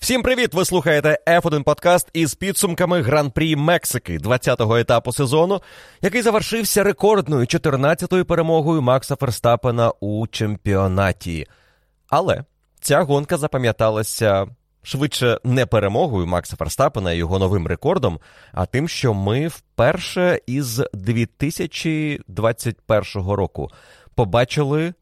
[0.00, 0.54] Всім привіт!
[0.54, 5.62] Ви слухаєте F1 подкаст із підсумками гран-прі Мексики 20-го етапу сезону,
[6.02, 11.46] який завершився рекордною 14-ю перемогою Макса Ферстапена у чемпіонаті.
[12.08, 12.44] Але
[12.80, 14.46] ця гонка запам'яталася
[14.82, 18.20] швидше не перемогою Макса Ферстапена і його новим рекордом,
[18.52, 23.70] а тим, що ми вперше із 2021 року
[24.14, 24.94] побачили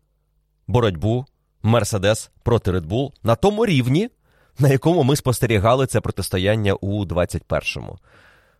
[0.67, 1.27] боротьбу
[1.63, 4.11] Мерседес проти Red на тому рівні
[4.59, 7.99] на якому ми спостерігали це протистояння у 21-му.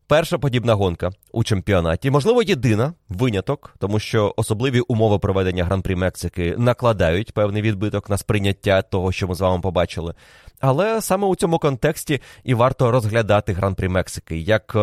[0.07, 6.55] Перша подібна гонка у чемпіонаті, можливо, єдина виняток, тому що особливі умови проведення гран-прі Мексики
[6.59, 10.15] накладають певний відбиток на сприйняття того, що ми з вами побачили.
[10.61, 14.77] Але саме у цьому контексті і варто розглядати гран-прі Мексики як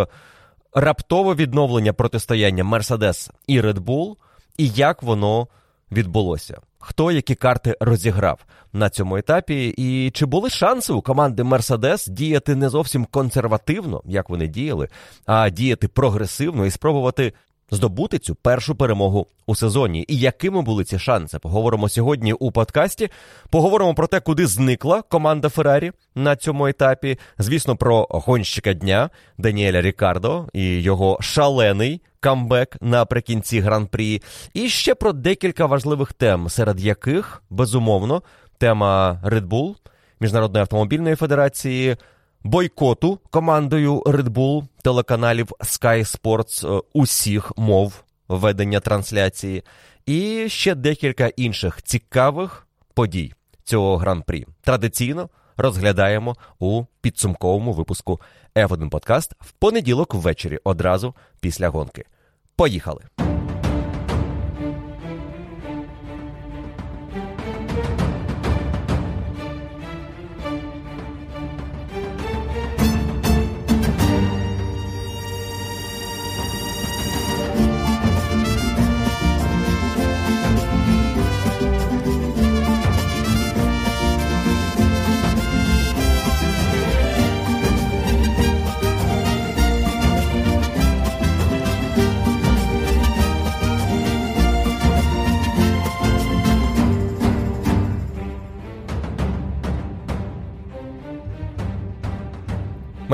[0.73, 4.16] раптове відновлення протистояння Мерседес і Bull,
[4.58, 5.48] і як воно
[5.92, 12.08] відбулося хто які карти розіграв на цьому етапі, і чи були шанси у команди Мерседес
[12.08, 14.88] діяти не зовсім консервативно, як вони діяли,
[15.25, 17.33] а діяти прогресивно і спробувати
[17.71, 20.05] здобути цю першу перемогу у сезоні.
[20.08, 21.39] І якими були ці шанси?
[21.39, 23.09] Поговоримо сьогодні у подкасті.
[23.49, 27.19] Поговоримо про те, куди зникла команда Феррарі на цьому етапі.
[27.38, 34.21] Звісно, про гонщика дня Даніеля Рікардо і його шалений камбек наприкінці гран-прі.
[34.53, 38.21] І ще про декілька важливих тем, серед яких безумовно
[38.58, 39.75] тема Red Bull,
[40.19, 41.97] Міжнародної автомобільної федерації
[42.46, 49.64] бойкоту командою Red Bull телеканалів Sky Sports е, усіх мов ведення трансляції,
[50.06, 54.48] і ще декілька інших цікавих подій цього гран-прі.
[54.62, 58.22] Традиційно розглядаємо у підсумковому випуску
[58.56, 62.06] F1 Подкаст в понеділок ввечері одразу після гонки.
[62.56, 63.02] Поїхали!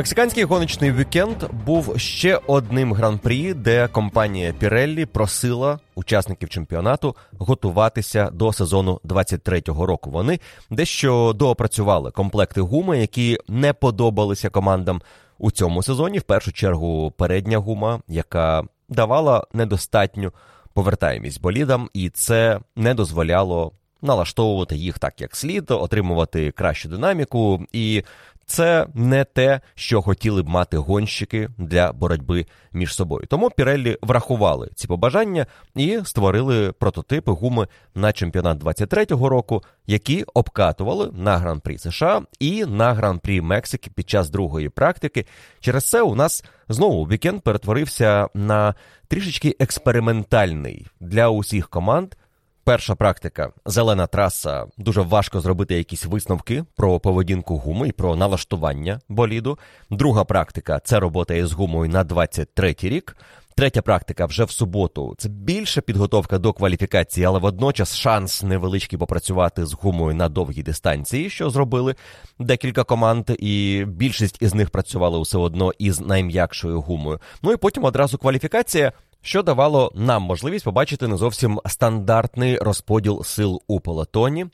[0.01, 8.53] Мексиканський гоночний вікенд був ще одним гран-прі, де компанія Pirelli просила учасників чемпіонату готуватися до
[8.53, 10.11] сезону 23-го року.
[10.11, 15.01] Вони дещо доопрацювали комплекти гуми, які не подобалися командам
[15.37, 16.19] у цьому сезоні.
[16.19, 20.31] В першу чергу передня гума, яка давала недостатню
[20.73, 28.03] повертаємість болідам, і це не дозволяло налаштовувати їх так, як слід, отримувати кращу динаміку і
[28.45, 33.25] це не те, що хотіли б мати гонщики для боротьби між собою.
[33.27, 41.11] Тому Піреллі врахували ці побажання і створили прототипи гуми на чемпіонат 23-го року, які обкатували
[41.13, 45.25] на гран-прі США і на гран-прі Мексики під час другої практики.
[45.59, 48.75] Через це у нас знову вікенд перетворився на
[49.07, 52.15] трішечки експериментальний для усіх команд.
[52.63, 54.65] Перша практика зелена траса.
[54.77, 59.59] Дуже важко зробити якісь висновки про поведінку гуми і про налаштування боліду.
[59.89, 63.17] Друга практика це робота із гумою на 23-й рік.
[63.55, 65.15] Третя практика вже в суботу.
[65.17, 71.29] Це більша підготовка до кваліфікації, але водночас шанс невеличкий попрацювати з гумою на довгій дистанції,
[71.29, 71.95] що зробили
[72.39, 77.19] декілька команд, і більшість із них працювали все одно із найм'якшою гумою.
[77.41, 78.91] Ну і потім одразу кваліфікація
[79.21, 84.45] що давало нам можливість побачити не зовсім стандартний розподіл сил у полотоні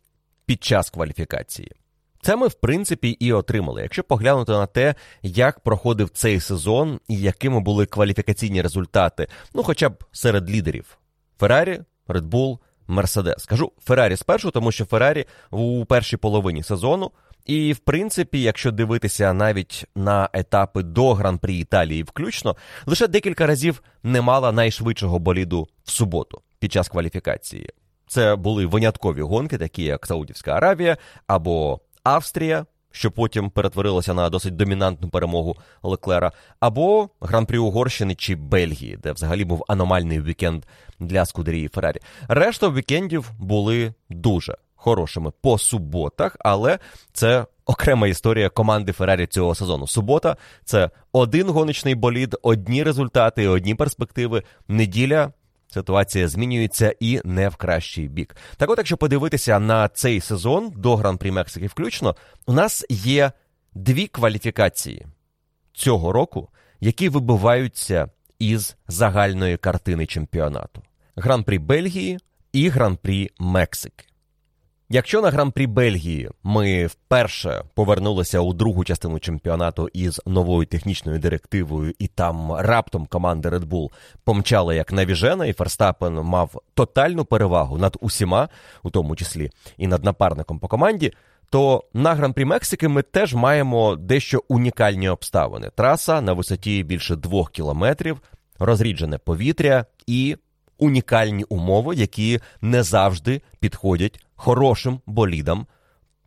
[0.45, 1.71] під час кваліфікації.
[2.21, 3.81] Це ми, в принципі, і отримали.
[3.81, 9.89] Якщо поглянути на те, як проходив цей сезон і якими були кваліфікаційні результати, ну хоча
[9.89, 10.97] б серед лідерів
[11.39, 12.57] Феррарі, Red
[12.87, 13.43] Мерседес.
[13.43, 17.11] Скажу Феррарі спершу, тому що Феррарі у першій половині сезону
[17.47, 22.55] і, в принципі, якщо дивитися навіть на етапи до гран-прі Італії, включно,
[22.85, 27.69] лише декілька разів не мала найшвидшого боліду в суботу під час кваліфікації.
[28.07, 34.55] Це були виняткові гонки, такі як Саудівська Аравія або Австрія, що потім перетворилося на досить
[34.55, 40.63] домінантну перемогу Леклера, або гран-прі Угорщини чи Бельгії, де взагалі був аномальний вікенд
[40.99, 41.99] для Скудерії Феррарі.
[42.27, 46.79] Решта вікендів були дуже хорошими по суботах, але
[47.13, 49.87] це окрема історія команди Феррарі цього сезону.
[49.87, 54.43] Субота це один гоночний болід, одні результати, одні перспективи.
[54.67, 55.31] Неділя.
[55.69, 58.35] Ситуація змінюється і не в кращий бік.
[58.57, 62.15] Так от, якщо подивитися на цей сезон до Гран-прі Мексики включно,
[62.45, 63.31] у нас є
[63.73, 65.05] дві кваліфікації
[65.73, 68.09] цього року, які вибиваються
[68.39, 70.81] із загальної картини чемпіонату:
[71.15, 72.19] Гран-прі Бельгії
[72.53, 74.05] і Гран-прі Мексики.
[74.89, 81.93] Якщо на гран-прі Бельгії ми вперше повернулися у другу частину чемпіонату із новою технічною директивою,
[81.99, 83.89] і там раптом команда Red Bull
[84.23, 88.49] помчала як навіжена, і Ферстапен мав тотальну перевагу над усіма,
[88.83, 91.13] у тому числі і над напарником по команді,
[91.49, 95.69] то на гран-прі Мексики ми теж маємо дещо унікальні обставини.
[95.75, 98.21] Траса на висоті більше двох кілометрів,
[98.59, 100.37] розріджене повітря і
[100.77, 105.67] унікальні умови, які не завжди підходять хорошим болідам,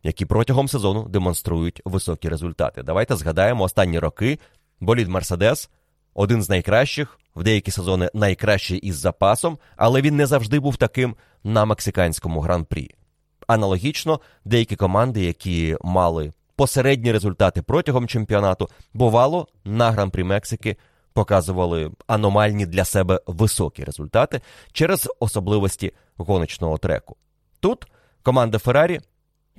[0.03, 2.83] які протягом сезону демонструють високі результати.
[2.83, 4.39] Давайте згадаємо останні роки.
[4.79, 5.69] Болід Мерседес
[6.13, 11.15] один з найкращих, в деякі сезони найкращий із запасом, але він не завжди був таким
[11.43, 12.95] на мексиканському гран-прі.
[13.47, 20.77] Аналогічно, деякі команди, які мали посередні результати протягом чемпіонату, бувало на гран-прі Мексики
[21.13, 24.41] показували аномальні для себе високі результати
[24.71, 27.15] через особливості гоночного треку.
[27.59, 27.85] Тут
[28.23, 28.99] команда Феррарі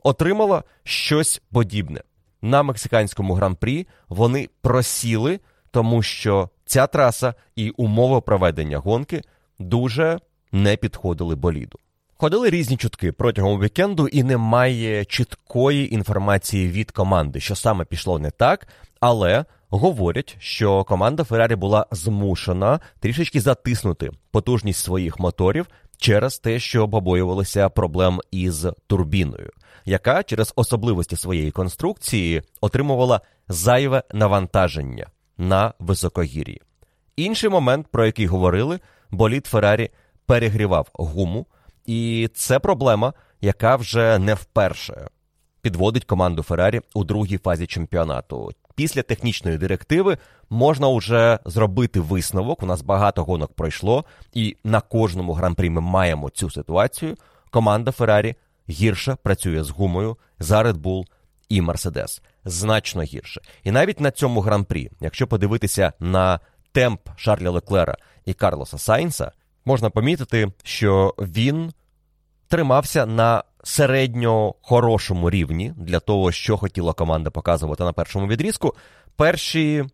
[0.02, 2.00] отримала щось подібне.
[2.42, 9.22] На мексиканському гран-прі вони просіли, тому що ця траса і умови проведення гонки
[9.58, 10.18] дуже
[10.52, 11.78] не підходили боліду.
[12.16, 18.30] Ходили різні чутки протягом вікенду, і немає чіткої інформації від команди, що саме пішло не
[18.30, 18.68] так,
[19.00, 25.66] але говорять, що команда Феррарі була змушена трішечки затиснути потужність своїх моторів
[26.02, 29.50] через те, що побоювалися проблем із турбіною,
[29.84, 35.06] яка через особливості своєї конструкції отримувала зайве навантаження
[35.38, 36.60] на високогір'ї.
[37.16, 39.90] Інший момент, про який говорили, боліт Феррарі
[40.26, 41.46] перегрівав гуму,
[41.86, 45.08] і це проблема, яка вже не вперше
[45.60, 48.50] підводить команду Феррарі у другій фазі чемпіонату.
[48.74, 50.18] Після технічної директиви
[50.50, 52.62] можна вже зробити висновок.
[52.62, 57.16] У нас багато гонок пройшло, і на кожному гран-прі ми маємо цю ситуацію.
[57.50, 58.34] Команда Феррарі
[58.70, 61.04] гірше працює з гумою за Red Bull
[61.48, 62.22] і Mercedes.
[62.44, 63.40] значно гірше.
[63.64, 66.40] І навіть на цьому гран-прі, якщо подивитися на
[66.72, 69.32] темп Шарля Леклера і Карлоса Сайнса,
[69.64, 71.72] можна помітити, що він
[72.48, 78.74] тримався на середньо хорошому рівні для того, що хотіла команда показувати на першому відрізку,
[79.16, 79.84] перші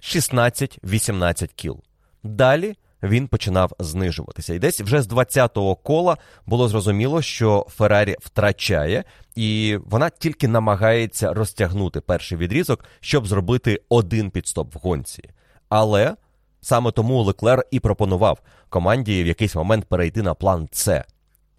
[0.00, 1.80] 16-18 кіл.
[2.22, 4.54] Далі він починав знижуватися.
[4.54, 6.16] І десь вже з 20-го кола
[6.46, 9.04] було зрозуміло, що Феррарі втрачає,
[9.34, 15.30] і вона тільки намагається розтягнути перший відрізок, щоб зробити один підстоп в гонці.
[15.68, 16.16] Але
[16.60, 18.38] саме тому Леклер і пропонував
[18.68, 21.04] команді в якийсь момент перейти на план С.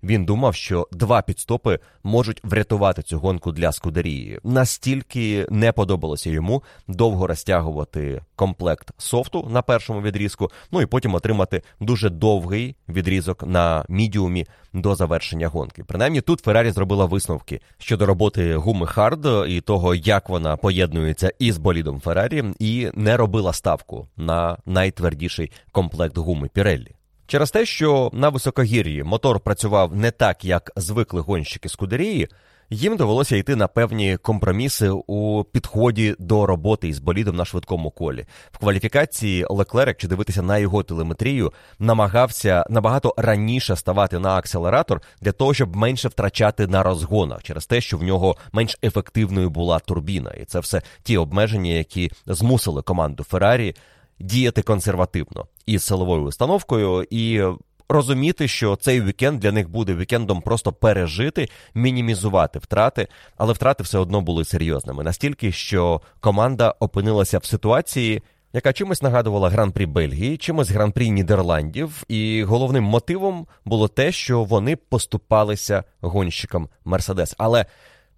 [0.04, 4.40] Він думав, що два підстопи можуть врятувати цю гонку для Скудерії.
[4.44, 11.62] Настільки не подобалося йому довго розтягувати комплект софту на першому відрізку, ну і потім отримати
[11.80, 15.84] дуже довгий відрізок на мідіумі до завершення гонки.
[15.84, 21.58] Принаймні тут Феррарі зробила висновки щодо роботи гуми Хард і того, як вона поєднується із
[21.58, 26.96] болідом Феррарі, і не робила ставку на найтвердіший комплект гуми Піреллі.
[27.34, 32.28] Через те, що на високогір'ї мотор працював не так, як звикли гонщики Скудерії,
[32.70, 38.26] їм довелося йти на певні компроміси у підході до роботи із болідом на швидкому колі.
[38.52, 45.32] В кваліфікації Леклер, якщо дивитися на його телеметрію, намагався набагато раніше ставати на акселератор для
[45.32, 50.32] того, щоб менше втрачати на розгонах, через те, що в нього менш ефективною була турбіна,
[50.32, 53.76] і це все ті обмеження, які змусили команду Феррарі
[54.20, 57.42] діяти консервативно із силовою установкою і.
[57.90, 63.98] Розуміти, що цей вікенд для них буде вікендом просто пережити, мінімізувати втрати, але втрати все
[63.98, 65.04] одно були серйозними.
[65.04, 68.22] Настільки, що команда опинилася в ситуації,
[68.54, 74.76] яка чимось нагадувала гран-прі Бельгії, чимось гран-прі Нідерландів, і головним мотивом було те, що вони
[74.76, 77.36] поступалися гонщикам Мерседес.
[77.38, 77.66] Але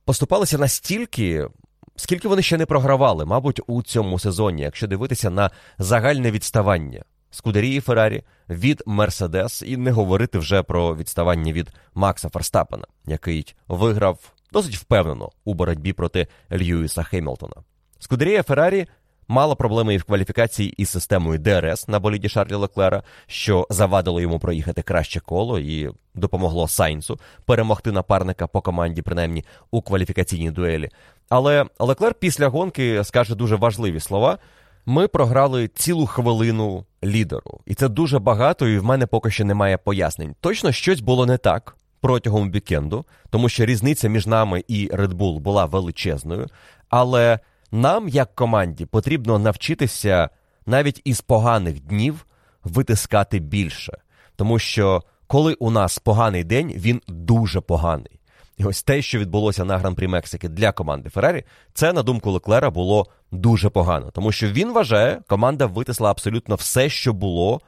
[0.06, 1.48] поступалися настільки,
[1.96, 7.04] скільки вони ще не програвали, мабуть, у цьому сезоні, якщо дивитися на загальне відставання
[7.36, 14.32] Скудерії Феррарі від Мерседес, і не говорити вже про відставання від Макса Ферстапена, який виграв
[14.52, 17.56] досить впевнено у боротьбі проти Льюіса Хемілтона.
[18.00, 18.88] Скудерія Феррарі
[19.28, 24.40] мала проблеми і в кваліфікації із системою ДРС на боліді Шарлі Леклера, що завадило йому
[24.40, 30.90] проїхати краще коло і допомогло Сайнсу перемогти напарника по команді, принаймні у кваліфікаційній дуелі.
[31.29, 34.38] Але Леклер після гонки скаже дуже важливі слова.
[34.86, 39.77] Ми програли цілу хвилину лідеру, і це дуже багато, і в мене поки що немає
[39.77, 40.36] пояснень.
[40.41, 45.39] Точно щось було не так протягом вікенду, тому що різниця між нами і Red Bull
[45.39, 46.48] була величезною.
[46.89, 47.39] Але
[47.72, 50.29] нам, як команді, потрібно навчитися
[50.65, 52.25] навіть із поганих днів
[52.63, 53.98] витискати більше.
[54.36, 58.14] Тому що коли у нас поганий день, він дуже поганий.
[58.58, 61.44] І ось те, що відбулося на гран-прі Мексики для команди Феррарі,
[61.74, 64.12] це, на думку Леклера, було дуже погано.
[64.12, 67.62] Тому що він вважає, команда витисла абсолютно все, що було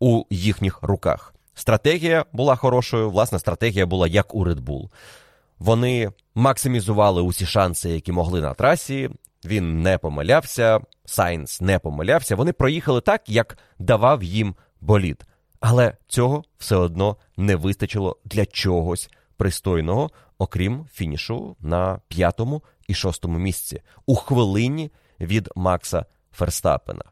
[0.00, 1.34] у їхніх руках.
[1.54, 4.88] Стратегія була хорошою, власне, стратегія була як у Red Bull.
[5.58, 9.10] Вони максимізували усі шанси, які могли на трасі.
[9.44, 12.36] Він не помилявся, Сайнс не помилявся.
[12.36, 15.24] Вони проїхали так, як давав їм болід.
[15.60, 19.10] Але цього все одно не вистачило для чогось
[19.42, 27.04] пристойного, окрім фінішу на п'ятому і шостому місці у хвилині від Макса Ферстапена.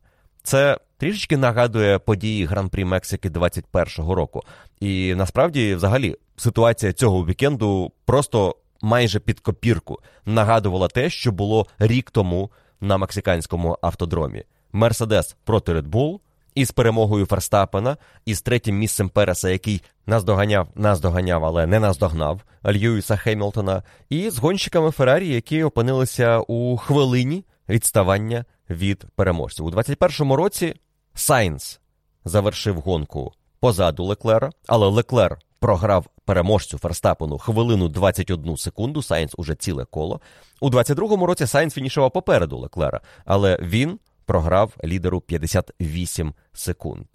[0.42, 4.42] Це трішечки нагадує події Гран-прі Мексики 21-го року.
[4.80, 12.10] І насправді, взагалі, ситуація цього вікенду просто майже під копірку нагадувала те, що було рік
[12.10, 14.44] тому на мексиканському автодромі.
[14.72, 16.20] Мерседес проти Bull
[16.54, 23.82] із перемогою Ферстапена, із третім місцем Переса, який наздоганяв, наздоганяв, але не наздогнав Льюіса Хемілтона,
[24.08, 29.66] і з гонщиками Феррарі, які опинилися у хвилині відставання від переможців.
[29.66, 30.74] У 21-му році
[31.14, 31.80] Сайнс
[32.24, 39.02] завершив гонку позаду Леклера, але Леклер програв переможцю Ферстапену хвилину 21 секунду.
[39.02, 40.20] Сайнс уже ціле коло.
[40.60, 43.98] У 22-му році Сайнс фінішував попереду Леклера, але він
[44.30, 47.06] програв лідеру 58 секунд.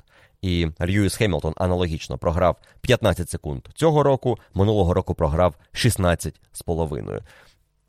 [0.41, 7.21] І Льюіс Хемілтон аналогічно програв 15 секунд цього року, минулого року програв 16 з половиною.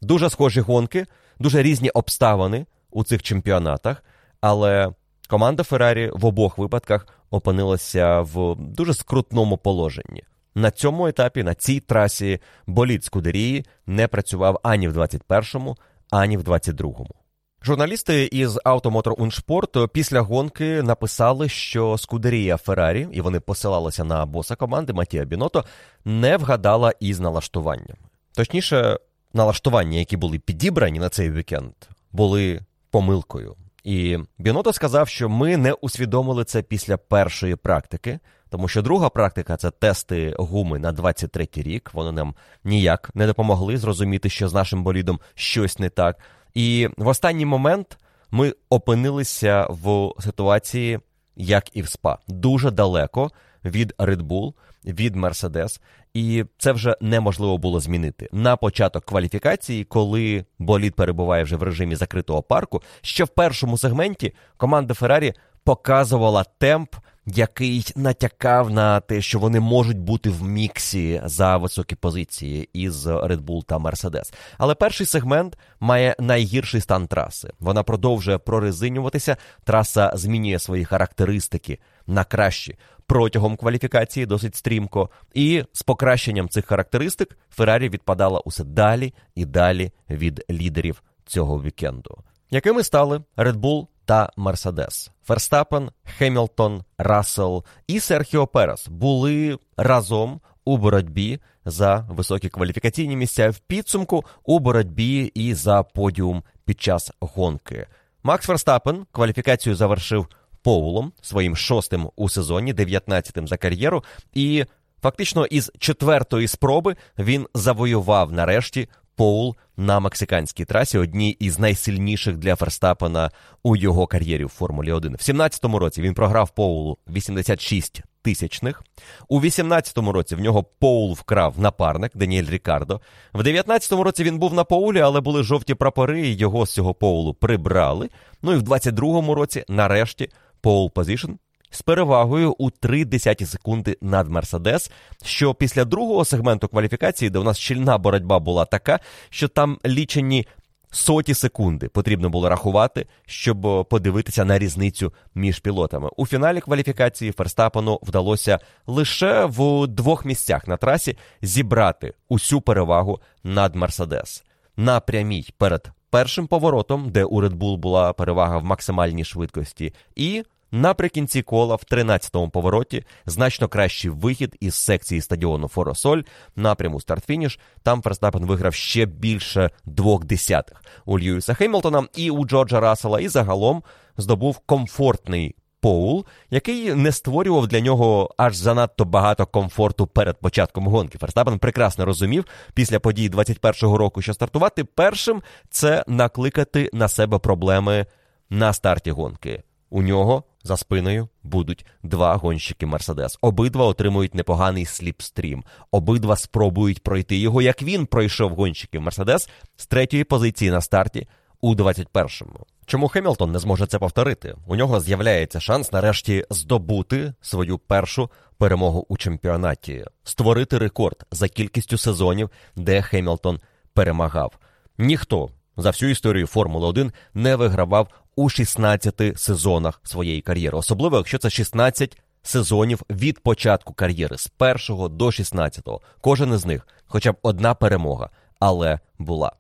[0.00, 1.06] Дуже схожі гонки,
[1.38, 4.04] дуже різні обставини у цих чемпіонатах,
[4.40, 4.92] але
[5.28, 10.23] команда Феррарі в обох випадках опинилася в дуже скрутному положенні.
[10.54, 15.76] На цьому етапі, на цій трасі, болід Скудерії не працював ані в 21-му,
[16.11, 17.25] ані в 22-му.
[17.66, 24.56] Журналісти із Automotor Unsport після гонки написали, що Скудерія Феррарі, і вони посилалися на боса
[24.56, 25.64] команди Матія Біното,
[26.04, 27.96] не вгадала із налаштуванням.
[28.35, 28.99] Точніше,
[29.35, 31.73] налаштування, які були підібрані на цей вікенд,
[32.12, 33.56] були помилкою.
[33.85, 38.18] І Біното сказав, що ми не усвідомили це після першої практики,
[38.50, 41.90] тому що друга практика це тести гуми на 23-й рік.
[41.94, 46.18] Вони нам ніяк не допомогли зрозуміти, що з нашим болідом щось не так.
[46.57, 47.99] І в останній момент
[48.31, 50.99] ми опинилися в ситуації,
[51.37, 53.31] як і в СПА, дуже далеко
[53.65, 55.81] від Red Bull, від Mercedes,
[56.15, 61.97] і це вже неможливо було змінити на початок кваліфікації, коли болід перебуває вже в режимі
[61.97, 62.83] закритого парку.
[63.03, 65.35] Ще в першому сегменті команда Феррарі
[65.65, 66.95] показувала темп
[67.26, 73.40] який натякав на те, що вони можуть бути в міксі за високі позиції із Red
[73.40, 74.35] Bull та Mercedes.
[74.59, 77.50] Але перший сегмент має найгірший стан траси.
[77.61, 79.37] Вона продовжує прорезинюватися.
[79.64, 85.11] Траса змінює свої характеристики на кращі протягом кваліфікації, досить стрімко.
[85.35, 92.18] І з покращенням цих характеристик Феррарі відпадала усе далі і далі від лідерів цього вікенду.
[92.50, 95.11] Якими стали Red Bull та Мерседес.
[95.25, 103.59] Ферстапен, Хемілтон, Рассел і Серхіо Перес були разом у боротьбі за високі кваліфікаційні місця в
[103.59, 107.87] підсумку у боротьбі і за подіум під час гонки.
[108.23, 110.27] Макс Ферстапен кваліфікацію завершив
[110.63, 114.65] Поулом своїм шостим у сезоні, 19-тим за кар'єру, і
[115.03, 122.56] фактично із четвертої спроби він завоював нарешті Поул на мексиканській трасі, одній із найсильніших для
[122.56, 123.30] Ферстапена
[123.62, 125.12] у його кар'єрі в Формулі 1.
[125.12, 128.82] В 17-му році він програв Поулу 86 тисячних.
[129.28, 133.00] У 18-му році в нього Поул вкрав напарник Даніель Рікардо.
[133.32, 136.94] В 19-му році він був на Поулі, але були жовті прапори, і його з цього
[136.94, 138.08] Поулу прибрали.
[138.42, 140.28] Ну і в 22-му році, нарешті,
[140.61, 141.32] Поул Позишн
[141.70, 144.90] з перевагою у 3 десяті секунди над Мерседес.
[145.25, 150.46] Що після другого сегменту кваліфікації, де у нас щільна боротьба була така, що там лічені.
[150.90, 156.11] Соті секунди потрібно було рахувати, щоб подивитися на різницю між пілотами.
[156.16, 163.75] У фіналі кваліфікації Ферстапену вдалося лише в двох місцях на трасі зібрати усю перевагу над
[163.75, 164.44] Мерседес
[164.76, 170.44] на прямій перед першим поворотом, де у Red Bull була перевага в максимальній швидкості, і
[170.76, 176.23] Наприкінці кола в 13-му повороті значно кращий вихід із секції стадіону Форосоль
[176.56, 177.59] напряму старт-фініш.
[177.83, 183.28] Там Ферстапен виграв ще більше двох десятих у Льюіса Хеймлтона і у Джорджа Рассела, і
[183.28, 183.83] загалом
[184.16, 191.18] здобув комфортний Поул, який не створював для нього аж занадто багато комфорту перед початком гонки.
[191.18, 198.06] Ферстапен прекрасно розумів після подій 21-го року, що стартувати першим це накликати на себе проблеми
[198.50, 199.62] на старті гонки.
[199.90, 203.38] У нього за спиною будуть два гонщики Мерседес.
[203.40, 205.64] Обидва отримують непоганий сліпстрім.
[205.90, 211.28] Обидва спробують пройти його, як він пройшов гонщиків Мерседес з третьої позиції на старті
[211.61, 212.66] у 21-му.
[212.87, 214.54] Чому Хемілтон не зможе це повторити?
[214.66, 221.99] У нього з'являється шанс нарешті здобути свою першу перемогу у чемпіонаті, створити рекорд за кількістю
[221.99, 223.61] сезонів, де Хемілтон
[223.94, 224.58] перемагав.
[224.99, 231.38] Ніхто за всю історію Формули 1 не вигравав у 16 сезонах своєї кар'єри, особливо якщо
[231.38, 234.50] це 16 сезонів від початку кар'єри з
[234.88, 235.88] 1 до 16.
[236.21, 239.52] Кожен із них, хоча б одна перемога, але була.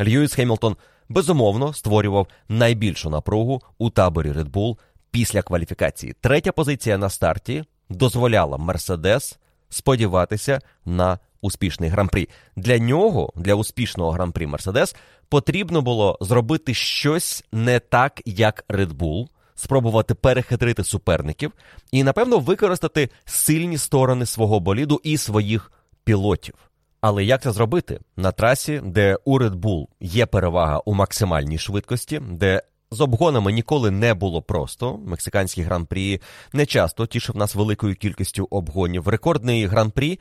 [0.00, 0.76] Льюіс Хемілтон
[1.08, 4.78] безумовно створював найбільшу напругу у таборі Red Bull
[5.10, 6.14] після кваліфікації.
[6.20, 9.38] Третя позиція на старті дозволяла Мерседес
[9.70, 12.28] сподіватися на успішний гран-прі.
[12.56, 14.96] Для нього, для успішного гран-прі Мерседес,
[15.28, 21.52] потрібно було зробити щось не так, як Red Bull, спробувати перехитрити суперників
[21.92, 25.72] і, напевно, використати сильні сторони свого боліду і своїх
[26.04, 26.54] пілотів.
[27.00, 32.20] Але як це зробити на трасі, де у Red Bull є перевага у максимальній швидкості,
[32.30, 34.98] де з обгонами ніколи не було просто.
[35.06, 36.20] Мексиканський гран-прі
[36.52, 39.08] не часто тішив нас великою кількістю обгонів.
[39.08, 40.20] Рекордний гран-прі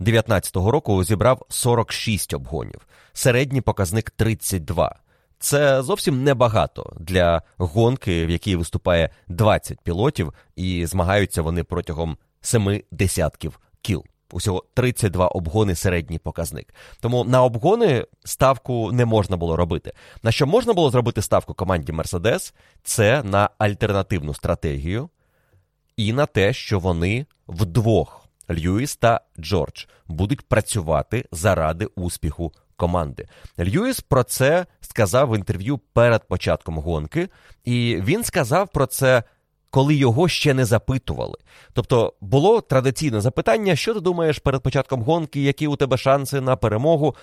[0.00, 4.96] 19-го року зібрав 46 обгонів, середній показник 32.
[5.38, 12.84] Це зовсім небагато для гонки, в якій виступає 20 пілотів, і змагаються вони протягом семи
[12.90, 14.04] десятків кіл.
[14.32, 16.74] Усього 32 обгони середній показник.
[17.00, 19.92] Тому на обгони ставку не можна було робити.
[20.22, 25.08] На що можна було зробити ставку команді Мерседес, це на альтернативну стратегію
[25.96, 33.26] і на те, що вони вдвох, Льюіс та Джордж, будуть працювати заради успіху команди.
[33.58, 37.28] Льюіс про це сказав в інтерв'ю перед початком гонки,
[37.64, 39.22] і він сказав про це
[39.70, 41.38] коли його ще не запитували.
[41.72, 46.56] Тобто було традиційне запитання, що ти думаєш перед початком гонки, які у тебе шанси на
[46.56, 47.14] перемогу.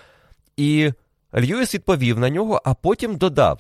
[0.58, 0.92] І
[1.36, 3.60] Льюіс відповів на нього, а потім додав.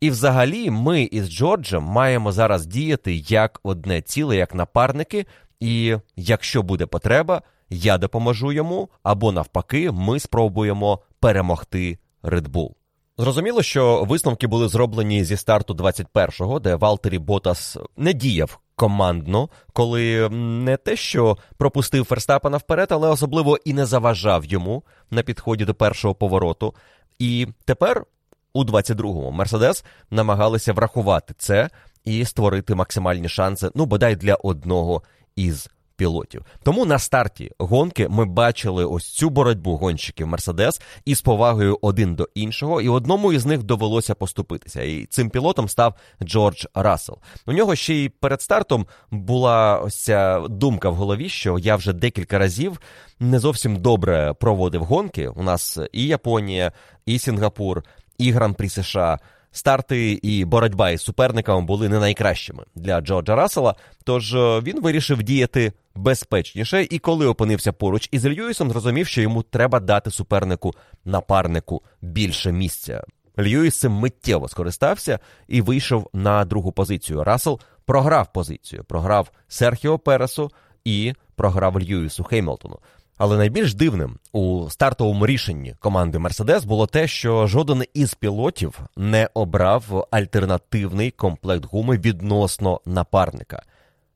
[0.00, 5.26] І взагалі ми із Джорджем маємо зараз діяти як одне ціле, як напарники,
[5.60, 12.75] і якщо буде потреба, я допоможу йому, або навпаки, ми спробуємо перемогти Red Bull.
[13.18, 20.28] Зрозуміло, що висновки були зроблені зі старту 21-го, де Валтері Ботас не діяв командно, коли
[20.30, 25.74] не те, що пропустив Ферстапена вперед, але особливо і не заважав йому на підході до
[25.74, 26.74] першого повороту.
[27.18, 28.04] І тепер
[28.52, 31.70] у 22-му Мерседес намагалися врахувати це
[32.04, 35.02] і створити максимальні шанси, ну бодай для одного
[35.36, 36.44] із пілотів.
[36.62, 42.28] Тому на старті гонки ми бачили ось цю боротьбу гонщиків Мерседес із повагою один до
[42.34, 44.82] іншого, і одному із них довелося поступитися.
[44.82, 47.18] І цим пілотом став Джордж Рассел.
[47.46, 51.92] У нього ще й перед стартом була ось ця думка в голові, що я вже
[51.92, 52.80] декілька разів
[53.20, 55.28] не зовсім добре проводив гонки.
[55.28, 56.72] У нас і Японія,
[57.06, 57.82] і Сінгапур,
[58.18, 59.18] і Гран-прі США.
[59.56, 65.22] Старти і боротьба із суперниками були не найкращими для Джорджа Рассела, тож е, він вирішив
[65.22, 71.82] діяти безпечніше, і коли опинився поруч із Льюісом, зрозумів, що йому треба дати супернику напарнику
[72.02, 73.04] більше місця.
[73.38, 77.24] Льюіс цим миттєво скористався і вийшов на другу позицію.
[77.24, 80.50] Рассел програв позицію, програв Серхіо Пересу
[80.84, 82.78] і програв Льюісу Хемілтону.
[83.16, 89.28] Але найбільш дивним у стартовому рішенні команди Мерседес було те, що жоден із пілотів не
[89.34, 93.62] обрав альтернативний комплект гуми відносно напарника.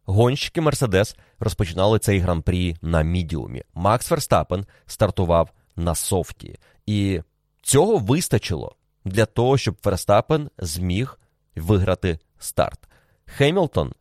[0.05, 3.63] Гонщики Мерседес розпочинали цей гран-прі на мідіумі.
[3.75, 7.21] Макс Ферстапен стартував на софті, і
[7.63, 11.19] цього вистачило для того, щоб Ферстапен зміг
[11.57, 12.81] виграти старт.
[13.27, 13.93] Хемілтон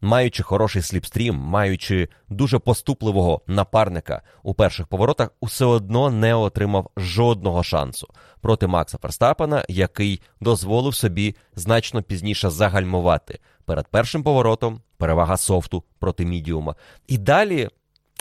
[0.00, 7.62] маючи хороший сліпстрім, маючи дуже поступливого напарника у перших поворотах, усе одно не отримав жодного
[7.62, 8.08] шансу
[8.40, 16.24] проти Макса Ферстапена, який дозволив собі значно пізніше загальмувати перед першим поворотом перевага софту проти
[16.24, 16.74] мідіума.
[17.06, 17.68] І далі,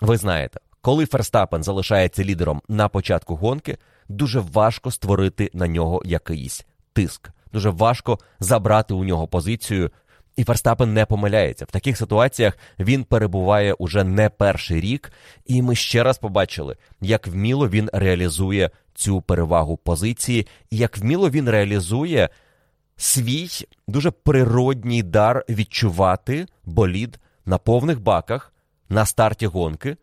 [0.01, 3.77] ви знаєте, коли Ферстапен залишається лідером на початку гонки,
[4.09, 7.29] дуже важко створити на нього якийсь тиск.
[7.53, 9.91] Дуже важко забрати у нього позицію
[10.37, 11.65] і Ферстапен не помиляється.
[11.65, 15.11] В таких ситуаціях він перебуває уже не перший рік,
[15.45, 21.29] і ми ще раз побачили, як вміло він реалізує цю перевагу позиції, і як вміло
[21.29, 22.29] він реалізує
[22.97, 23.49] свій
[23.87, 28.53] дуже природній дар відчувати болід на повних баках
[28.89, 29.97] на старті гонки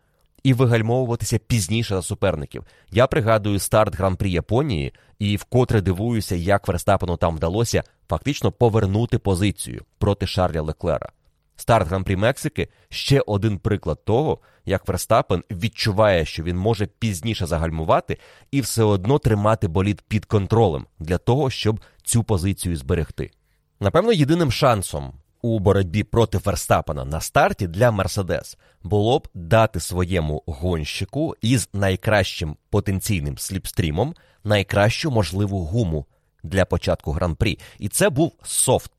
[0.45, 2.63] і вигальмовуватися пізніше за суперників.
[2.91, 9.85] Я пригадую старт гран-прі Японії і вкотре дивуюся, як Верстапену там вдалося фактично повернути позицію
[9.97, 11.09] проти Шарля Леклера.
[11.55, 18.17] Старт гран-прі Мексики ще один приклад того, як Верстапен відчуває, що він може пізніше загальмувати
[18.51, 23.31] і все одно тримати болід під контролем для того, щоб цю позицію зберегти.
[23.79, 25.13] Напевно, єдиним шансом
[25.45, 32.57] у боротьбі проти Верстапена на старті для Мерседес було б дати своєму гонщику із найкращим
[32.69, 36.05] потенційним сліпстрімом найкращу можливу гуму
[36.43, 37.59] для початку гран-прі.
[37.79, 38.91] І це був софт.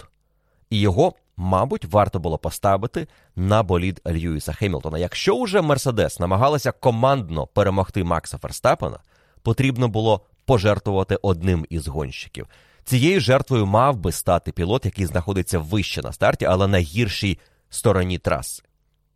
[0.71, 3.07] І його, мабуть, варто було поставити
[3.37, 4.99] на болід Льюіса Хемілтона.
[4.99, 8.99] Якщо уже Мерседес намагалася командно перемогти Макса Ферстапена,
[9.43, 12.47] потрібно було пожертвувати одним із гонщиків.
[12.87, 17.38] Цією жертвою мав би стати пілот, який знаходиться вище на старті, але на гіршій
[17.70, 18.62] стороні траси.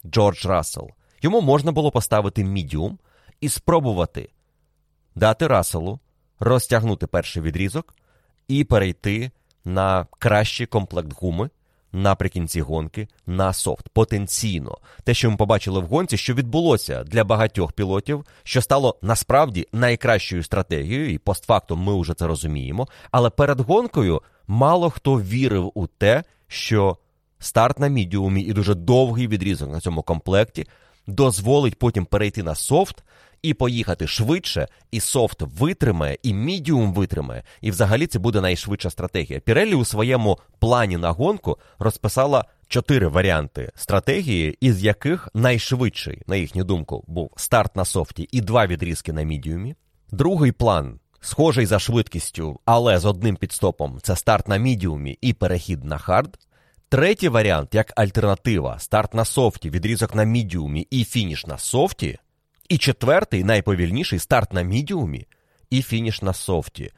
[0.07, 0.91] Джордж Рассел.
[1.23, 2.99] Йому можна було поставити мідіум
[3.41, 4.29] і спробувати
[5.15, 6.01] дати Расселу
[6.41, 7.95] розтягнути перший відрізок
[8.49, 9.31] і перейти
[9.65, 11.51] на кращий комплект гуми
[11.93, 13.89] наприкінці гонки на софт.
[13.89, 19.67] Потенційно, те, що ми побачили в гонці, що відбулося для багатьох пілотів, що стало насправді
[19.73, 22.89] найкращою стратегією, і постфактом ми вже це розуміємо.
[23.11, 26.97] Але перед гонкою мало хто вірив у те, що
[27.39, 30.67] старт на мідіумі і дуже довгий відрізок на цьому комплекті
[31.07, 33.05] дозволить потім перейти на софт
[33.43, 37.43] і поїхати швидше, і софт витримає, і мідіум витримає.
[37.61, 39.41] І взагалі це буде найшвидша стратегія.
[39.41, 46.65] Піреллі у своєму плані на гонку розписала чотири варіанти стратегії, із яких найшвидший, на їхню
[46.65, 49.75] думку, був старт на софті і два відрізки на мідіумі.
[50.13, 51.01] Другий план.
[51.21, 56.39] Схожий за швидкістю, але з одним пітстопом це старт на мідіумі і перехід на хард.
[56.89, 62.19] Третій варіант як альтернатива: старт на софті, відрізок на мідіумі і фініш на софті.
[62.71, 65.27] І четвертий, найповільніший старт на мідіумі
[65.71, 66.91] і фініш на софті.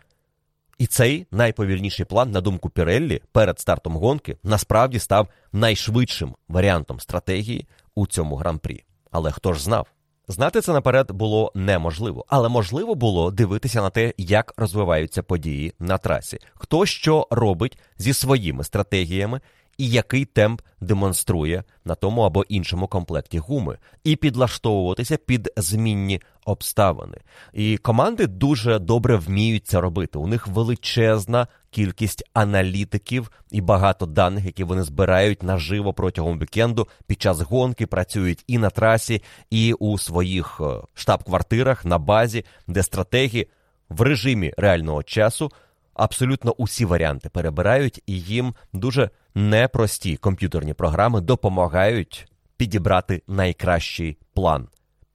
[0.79, 7.67] І цей найповільніший план, на думку Піреллі, перед стартом гонки насправді став найшвидшим варіантом стратегії
[7.95, 8.85] у цьому гран-прі.
[9.11, 9.87] Але хто ж знав?
[10.29, 15.99] Знати це наперед було неможливо, але можливо було дивитися на те, як розвиваються події на
[15.99, 19.41] трасі, хто що робить зі своїми стратегіями
[19.79, 27.19] і який темп демонструє на тому або іншому комплекті гуми, і підлаштовуватися під змінні обставини.
[27.53, 30.19] І команди дуже добре вміють це робити.
[30.19, 37.23] У них величезна кількість аналітиків і багато даних, які вони збирають наживо протягом вікенду під
[37.23, 43.49] час гонки, працюють і на трасі, і у своїх е, штаб-квартирах на базі, де стратегі
[43.89, 45.51] в режимі реального часу
[45.95, 54.69] абсолютно усі варіанти перебирають, і їм дуже непрості комп'ютерні програми допомагають підібрати найкращий план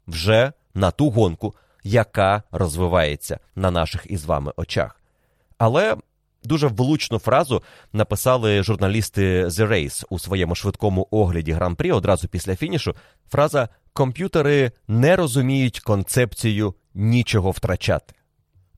[0.08, 5.02] вже на ту гонку, яка розвивається на наших із вами очах.
[5.58, 5.98] Але
[6.44, 12.96] дуже влучну фразу написали журналісти The Race у своєму швидкому огляді гран-прі одразу після фінішу.
[13.30, 18.14] Фраза комп'ютери не розуміють концепцію нічого втрачати.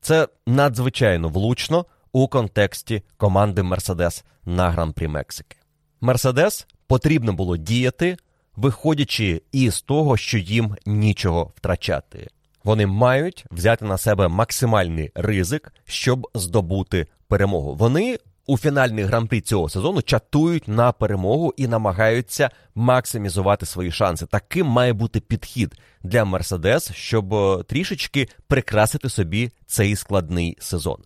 [0.00, 5.56] Це надзвичайно влучно у контексті команди Мерседес на гран-прі Мексики.
[6.00, 8.16] Мерседес потрібно було діяти,
[8.56, 12.28] виходячи із того, що їм нічого втрачати.
[12.64, 17.74] Вони мають взяти на себе максимальний ризик, щоб здобути перемогу.
[17.74, 24.26] Вони у фінальний гран-прі цього сезону чатують на перемогу і намагаються максимізувати свої шанси.
[24.26, 30.96] Таким має бути підхід для Мерседес, щоб е, трішечки прикрасити собі цей складний сезон.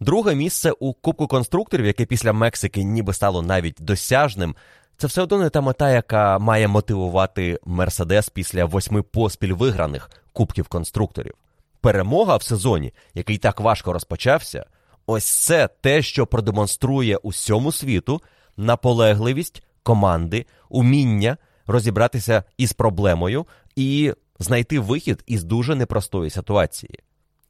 [0.00, 4.56] Друге місце у Кубку конструкторів, яке після Мексики ніби стало навіть досяжним.
[4.96, 10.68] Це все одно не та мета, яка має мотивувати Мерседес після восьми поспіль виграних кубків
[10.68, 11.34] конструкторів.
[11.80, 14.66] Перемога в сезоні, який так важко розпочався,
[15.06, 18.22] ось це те, що продемонструє усьому світу
[18.56, 21.36] наполегливість команди, уміння
[21.66, 26.98] розібратися із проблемою і знайти вихід із дуже непростої ситуації.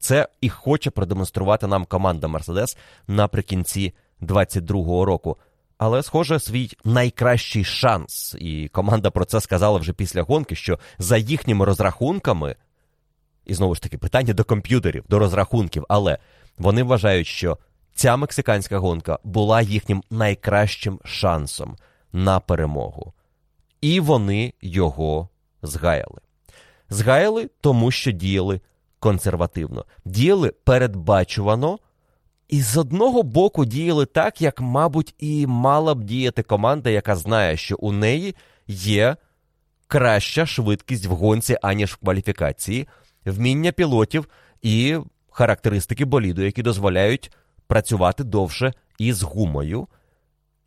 [0.00, 2.76] Це і хоче продемонструвати нам команда Мерседес
[3.08, 5.36] наприкінці 22-го року.
[5.78, 11.16] Але, схоже, свій найкращий шанс, і команда про це сказала вже після гонки, що за
[11.16, 12.56] їхніми розрахунками,
[13.46, 16.18] і знову ж таки питання до комп'ютерів, до розрахунків, але
[16.58, 17.58] вони вважають, що
[17.94, 21.76] ця мексиканська гонка була їхнім найкращим шансом
[22.12, 23.12] на перемогу.
[23.80, 25.28] І вони його
[25.62, 26.20] згаяли.
[26.90, 28.60] Згаяли, тому що діяли
[29.00, 31.78] консервативно, діяли передбачувано
[32.48, 37.56] І з одного боку діяли так, як, мабуть, і мала б діяти команда, яка знає,
[37.56, 38.34] що у неї
[38.68, 39.16] є
[39.86, 42.88] краща швидкість в гонці, аніж в кваліфікації,
[43.24, 44.28] вміння пілотів
[44.62, 44.98] і
[45.30, 47.30] характеристики боліду, які дозволяють
[47.66, 49.88] працювати довше із гумою.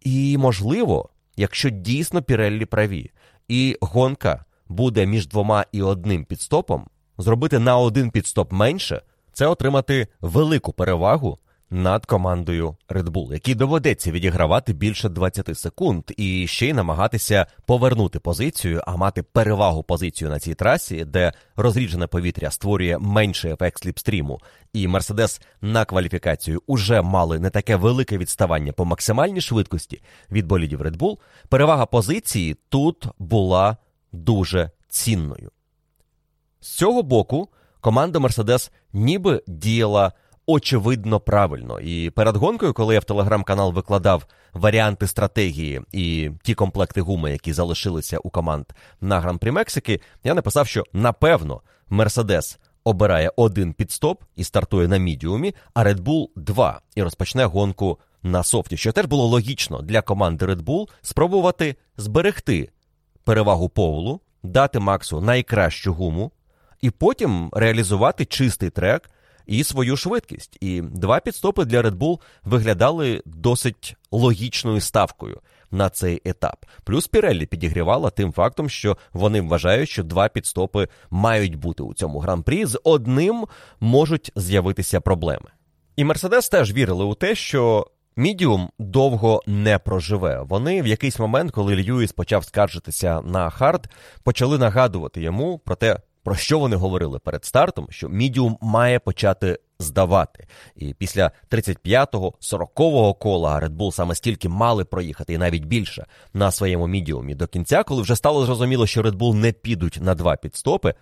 [0.02, 3.12] І, можливо, якщо дійсно Піреллі праві,
[3.48, 6.88] і гонка буде між двома і одним підстопом,
[7.24, 9.02] зробити на один підстоп менше
[9.34, 11.40] це отримати велику перевагу
[11.74, 18.20] над командою Red Bull, якій доведеться відігравати більше 20 секунд і ще й намагатися повернути
[18.20, 24.40] позицію, а мати перевагу позицію на цій трасі, де розріджене повітря створює менший ефект сліпстріму,
[24.74, 30.82] і Мерседес на кваліфікацію уже мали не таке велике відставання по максимальній швидкості від болідів
[30.82, 31.18] Red Bull,
[31.50, 33.78] Перевага позиції тут була
[34.12, 35.52] дуже цінною.
[36.64, 37.48] З цього боку
[37.82, 40.12] команда Мерседес ніби діяла
[40.46, 41.80] очевидно правильно.
[41.80, 47.54] І перед гонкою, коли я в телеграм-канал викладав варіанти стратегії і ті комплекти гуми, які
[47.54, 48.66] залишилися у команд
[49.02, 55.56] на гран-прі Мексики, я написав, що напевно Мерседес обирає один підстоп і стартує на мідіумі,
[55.74, 58.78] а Red Bull– два і розпочне гонку на софті.
[58.78, 62.70] Що теж було логічно для команди Red Bull спробувати зберегти
[63.24, 66.32] перевагу Повлу, дати Максу найкращу гуму,
[66.84, 69.10] і потім реалізувати чистий трек
[69.46, 70.58] і свою швидкість.
[70.62, 75.42] І два підстопи для Red Bull виглядали досить логічною ставкою
[75.72, 76.66] на цей етап.
[76.84, 82.20] Плюс Піреллі підігрівала тим фактом, що вони вважають, що два підстопи мають бути у цьому
[82.20, 82.66] гран-прі.
[82.66, 83.46] З одним
[83.80, 85.50] можуть з'явитися проблеми.
[85.96, 87.88] І Мерседес теж вірили у те, що.
[88.16, 90.42] Мідіум довго не проживе.
[90.42, 93.90] Вони в якийсь момент, коли Льюіс почав скаржитися на хард,
[94.24, 99.60] почали нагадувати йому про те, про що вони говорили перед стартом, що мідіум має почати
[99.80, 100.48] здавати.
[100.76, 106.52] І після 35-го, 40-го кола Red Bull саме стільки мали проїхати, і навіть більше на
[106.52, 110.36] своєму мідіумі до кінця, коли вже стало зрозуміло, що Red Bull не підуть на два
[110.36, 110.94] пітстопи.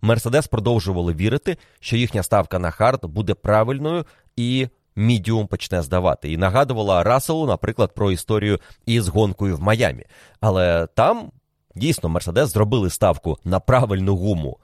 [0.00, 4.04] Мерседес продовжували вірити, що їхня ставка на хард буде правильною
[4.36, 6.32] і мідіум почне здавати.
[6.32, 10.04] І нагадувала Расселу, наприклад, про історію із гонкою в Майамі.
[10.40, 11.30] Але там
[11.74, 14.58] дійсно Мерседес зробили ставку на правильну гуму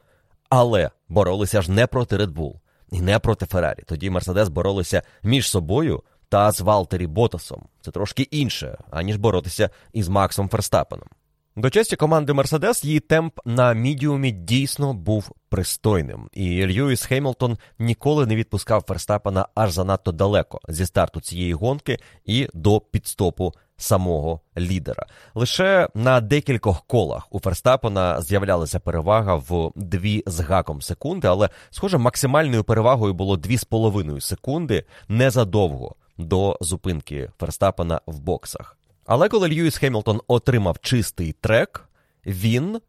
[0.49, 2.55] але боролися ж не проти Red Bull
[2.93, 3.83] і не проти Феррарі.
[3.87, 7.69] Тоді Мерседес боролися між собою та з Валттері Ботасом.
[7.81, 11.09] Це трошки інше, аніж боротися із Максом Ферстапеном.
[11.57, 18.27] До честі команди Мерседес її темп на мідіумі дійсно був пристойним, і Льюіс Хеймлтон ніколи
[18.27, 25.07] не відпускав Ферстапена аж занадто далеко зі старту цієї гонки і до підстопу самого лідера.
[25.35, 31.99] Лише на декількох колах у Ферстапена з'являлася перевага в дві з гаком секунди, але, схоже,
[31.99, 38.79] максимальною перевагою було дві з половиною секунди незадовго до зупинки Ферстапена в боксах.
[39.07, 41.89] Але коли Льюіс Хемілтон отримав чистий трек,
[42.27, 42.81] він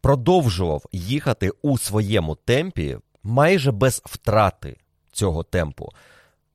[0.00, 4.76] продовжував їхати у своєму темпі майже без втрати
[5.12, 5.88] цього темпу.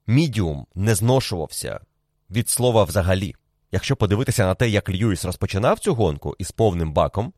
[0.07, 1.79] Мідіум не зношувався
[2.29, 3.35] від слова взагалі.
[3.71, 7.33] Якщо подивитися на те, як Льюіс розпочинав цю гонку із повним баком,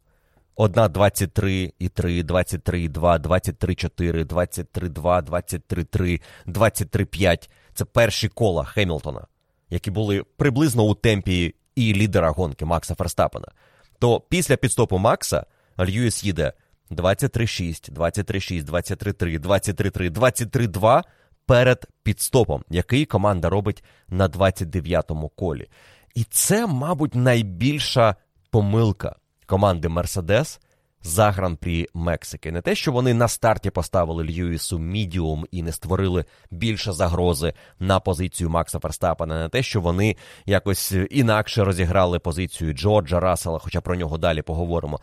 [0.56, 7.86] одна 23 і 3, 23 2, 23 4, 23 2, 23 3, 23 5 це
[7.86, 9.28] перші кола Хемілтона,
[9.70, 13.48] які були приблизно у темпі і лідера гонки Макса Ферстапена.
[14.00, 15.46] То після підстопу Макса
[15.80, 16.54] Льюіс їде
[16.92, 21.04] 23-6, 23-6, 23-3, 23-3, 23-2
[21.46, 25.68] перед підстопом, який команда робить на 29-му колі.
[26.20, 28.16] І це, мабуть, найбільша
[28.52, 30.60] помилка команди Мерседес
[31.02, 32.52] за гран-прі Мексики.
[32.52, 38.00] Не те, що вони на старті поставили Льюісу мідіум і не створили більше загрози на
[38.00, 43.96] позицію Макса Ферстапена, не те, що вони якось інакше розіграли позицію Джорджа Рассела, хоча про
[43.96, 45.00] нього далі поговоримо.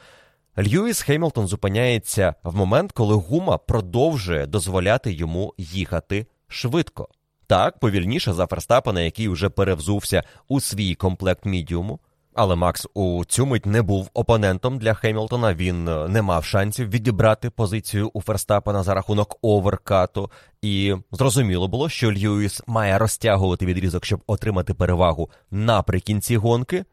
[0.59, 7.09] Льюіс Хеймлтон зупиняється в момент, коли гума продовжує дозволяти йому їхати швидко.
[7.47, 12.01] Так, повільніше за Ферстапена, який вже перевзувся у свій комплект мідіуму.
[12.35, 15.55] Але Макс у цю мить не був опонентом для Хемілтона.
[15.55, 20.31] Він е, не мав шансів відібрати позицію у Ферстапена за рахунок оверкату.
[20.63, 26.85] І зрозуміло було, що Льюіс має розтягувати відрізок, щоб отримати перевагу наприкінці гонки.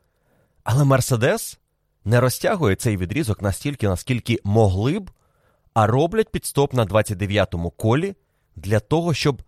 [0.64, 1.60] Але Мерседес
[2.06, 5.12] не розтягує цей відрізок настільки, наскільки могли б,
[5.74, 8.16] а роблять підстоп на 29-му колі
[8.56, 9.42] для того, щоб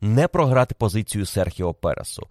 [0.00, 2.26] не програти позицію Серхіо Пересу.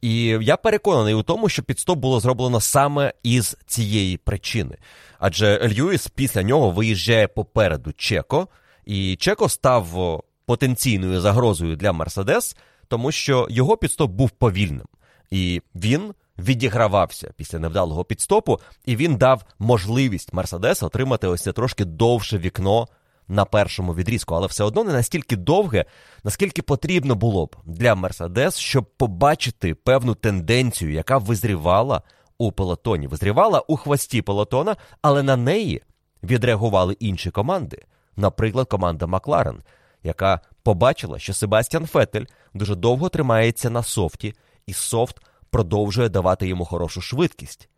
[0.00, 4.76] І я переконаний у тому, що підстоп було зроблено саме із цієї причини.
[5.18, 8.48] Адже Льюіс після нього виїжджає попереду Чеко,
[8.84, 12.56] і Чеко став потенційною загрозою для Мерседес,
[12.88, 14.86] тому що його підстоп був повільним,
[15.30, 21.84] і він відігравався після невдалого підстопу, і він дав можливість Мерседес отримати ось це трошки
[21.84, 22.88] довше вікно
[23.28, 25.84] на першому відрізку, але все одно не настільки довге,
[26.24, 32.02] наскільки потрібно було б для Мерседес, щоб побачити певну тенденцію, яка визрівала
[32.38, 35.82] у пелотоні, визрівала у хвості пелотона, але на неї
[36.22, 37.84] відреагували інші команди,
[38.16, 39.62] наприклад, команда Макларен,
[40.02, 44.34] яка побачила, що Себастьян Фетель дуже довго тримається на софті,
[44.66, 45.16] і софт
[45.50, 47.68] продовжує давати йому хорошу швидкість.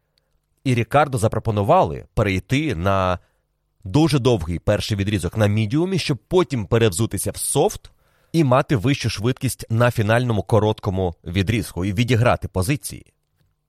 [0.64, 3.18] І Рікардо запропонували перейти на
[3.84, 7.90] дуже довгий перший відрізок на мідіумі, щоб потім перевзутися в софт
[8.32, 13.06] і мати вищу швидкість на фінальному короткому відрізку і відіграти позиції.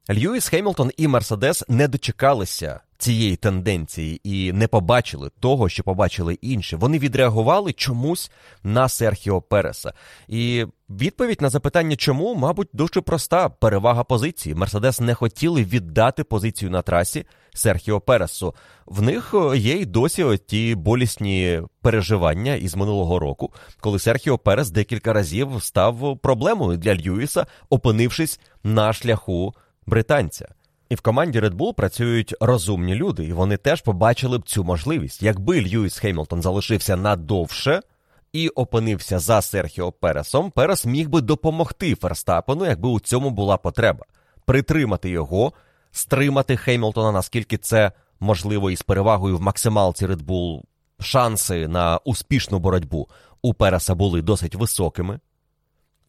[0.10, 6.76] Льюіс Хемілтон і Мерседес не дочекалися цієї тенденції і не побачили того, що побачили інші.
[6.76, 8.32] Вони відреагували чомусь
[8.64, 9.94] на Серхіо Переса.
[10.28, 14.56] І відповідь на запитання, чому, мабуть, дуже проста перевага позиції.
[14.56, 17.26] Мерседес не хотіли віддати позицію на трасі
[17.56, 18.56] Серхіо Пересу.
[18.86, 24.70] В них е, є й досі ті болісні переживання із минулого року, коли Серхіо Перес
[24.70, 29.54] декілька разів став проблемою для Льюіса, опинившись на шляху
[29.86, 30.48] британця.
[30.90, 35.24] І в команді Red Bull працюють розумні люди, і вони теж побачили б цю можливість.
[35.24, 37.82] Якби Льюіс Хеймлтон залишився надовше
[38.34, 44.06] і опинився за Серхіо Пересом, Перес міг би допомогти Ферстапену, якби у цьому була потреба,
[44.46, 45.54] притримати його,
[45.96, 50.62] стримати Хеймлтона, наскільки це можливо, із перевагою в максималці Red Bull
[51.00, 53.10] шанси на успішну боротьбу
[53.42, 55.20] у Переса були досить високими.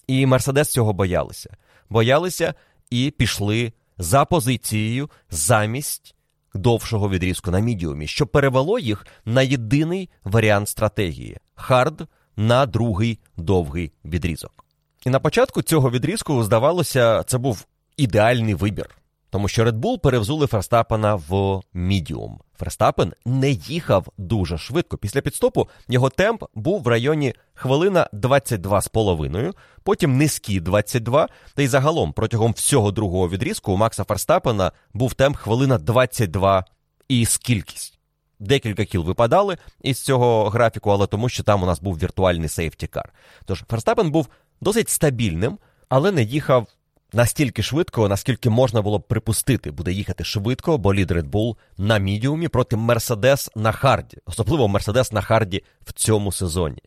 [0.06, 1.56] І Мерседес цього боялися.
[1.90, 2.54] Боялися
[2.90, 6.14] і пішли за позицією замість
[6.54, 13.92] довшого відрізку на мідіумі, що перевело їх на єдиний варіант стратегії хард на другий довгий
[14.04, 14.64] відрізок.
[15.06, 18.96] І на початку цього відрізку, здавалося, це був ідеальний вибір.
[19.30, 22.40] Тому що Red Bull перевзули Ферстапена в мідіум.
[22.58, 24.96] Ферстапен не їхав дуже швидко.
[24.96, 32.12] Після пітстопу його темп був в районі хвилина 22,5, потім низькі 22, та й загалом
[32.12, 36.64] протягом всього другого відрізку у Макса Ферстапена був темп хвилина 22
[37.08, 37.98] і скількість.
[38.38, 42.87] Декілька кіл випадали із цього графіку, але тому, що там у нас був віртуальний safety
[42.87, 43.12] car.
[43.44, 44.28] Тож Ферстапен був
[44.60, 45.58] досить стабільним,
[45.88, 46.66] але не їхав
[47.12, 52.48] настільки швидко, наскільки можна було б припустити, буде їхати швидко, болід Red Bull на мідіумі
[52.48, 56.82] проти Мерседес на харді, особливо Мерседес на харді в цьому сезоні.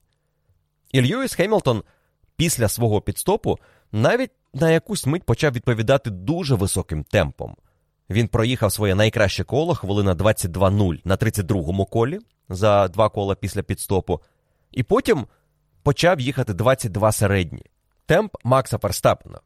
[0.92, 1.84] І Льюіс Хемілтон
[2.36, 3.60] після свого підстопу
[3.92, 7.56] навіть на якусь мить почав відповідати дуже високим темпом.
[8.10, 14.22] Він проїхав своє найкраще коло хвилина 22.0 на 32-му колі за два кола після підстопу,
[14.72, 15.26] і потім
[15.84, 17.66] почав їхати 22 середні.
[18.06, 19.40] Темп Макса Ферстапена.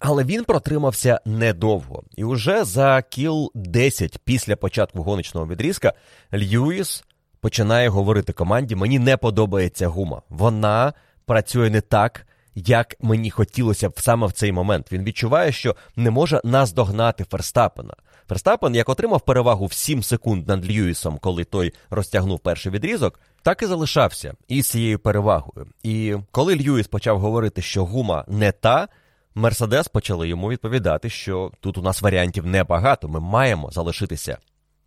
[0.00, 5.92] Але він протримався недовго, і уже за кіл 10 після початку гоночного відрізка
[6.34, 7.04] Льюіс
[7.40, 10.22] починає говорити команді: мені не подобається гума.
[10.28, 10.92] Вона
[11.26, 14.92] працює не так, як мені хотілося б саме в цей момент.
[14.92, 17.94] Він відчуває, що не може наздогнати Ферстапена.
[18.28, 23.62] Ферстапен, як отримав перевагу в 7 секунд над Льюісом, коли той розтягнув перший відрізок, так
[23.62, 25.66] і залишався із цією перевагою.
[25.82, 28.88] І коли Льюіс почав говорити, що гума не та.
[29.38, 33.08] Мерседес почали йому відповідати, що тут у нас варіантів небагато.
[33.08, 34.38] Ми маємо залишитися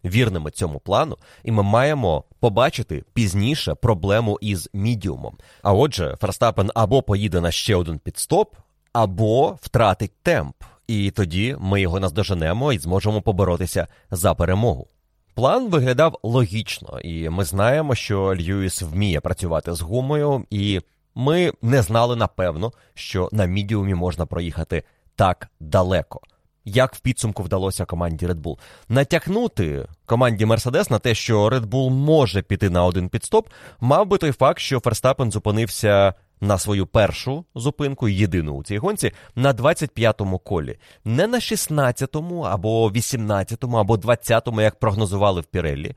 [0.06, 5.38] вірними цьому плану, і ми маємо побачити пізніше проблему із мідіумом.
[5.64, 8.56] А отже, Ферстапен або поїде на ще один підстоп,
[8.94, 10.56] або втратить темп.
[10.88, 14.88] І тоді ми його наздоженемо і зможемо поборотися за перемогу.
[15.34, 20.82] План виглядав логічно, і ми знаємо, що Льюіс вміє працювати з гумою, і
[21.15, 24.84] ми не знали напевно, що на мідіумі можна проїхати
[25.15, 26.19] так далеко.
[26.65, 28.58] Як в підсумку вдалося команді Red Bull?
[28.89, 33.47] натякнути команді Mercedes на те, що Red Bull може піти на один підстоп,
[33.80, 39.12] мав би той факт, що Ферстапен зупинився на свою першу зупинку, єдину у цій гонці,
[39.36, 45.95] на 25-му колі, не на 16-му або 18-му, або 20-му, як прогнозували в Піреллі,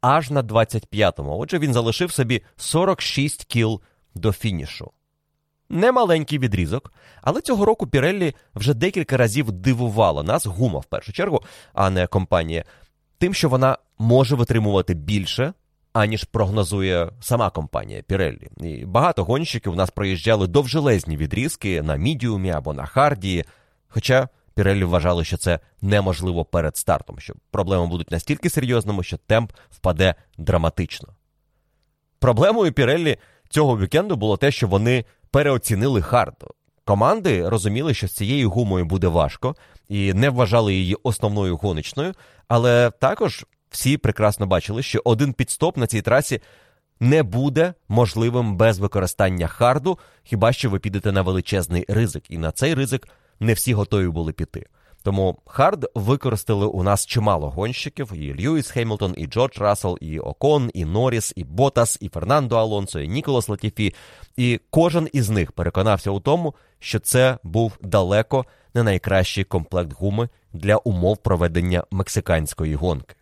[0.00, 1.38] аж на 25-му.
[1.38, 3.80] Отже, він залишив собі 46 кіл
[4.18, 4.90] до фінішу.
[5.68, 6.92] Немаленький відрізок,
[7.22, 11.42] але цього року Піреллі вже декілька разів дивувала нас, гума в першу чергу,
[11.74, 12.64] а не компанія,
[13.18, 15.52] тим, що вона може витримувати більше,
[15.92, 18.48] аніж прогнозує сама компанія Піреллі.
[18.56, 23.44] І багато гонщиків у нас проїжджали довжелезні відрізки на мідіумі або на харді.
[23.88, 29.52] Хоча Піреллі вважали, що це неможливо перед стартом, що проблеми будуть настільки серйозними, що темп
[29.70, 31.08] впаде драматично.
[32.18, 36.44] Проблемою Піреллі цього вікенду було те, що вони переоцінили хард.
[36.84, 39.56] Команди розуміли, що з цією гумою буде важко,
[39.88, 42.14] і не вважали її основною гоночною,
[42.48, 46.40] але також всі прекрасно бачили, що один пітстоп на цій трасі
[47.00, 52.52] не буде можливим без використання харду, хіба що ви підете на величезний ризик, і на
[52.52, 53.08] цей ризик
[53.40, 54.66] не всі готові були піти.
[55.06, 60.70] Тому хард використали у нас чимало гонщиків: і Льюіс Хемілтон, і Джордж Рассел, і Окон,
[60.74, 63.94] і Норріс, і Ботас, і Фернандо Алонсо, і Ніколас Латіфі.
[64.36, 68.44] І кожен із них переконався у тому, що це був далеко
[68.74, 73.14] не найкращий комплект гуми для умов проведення мексиканської гонки.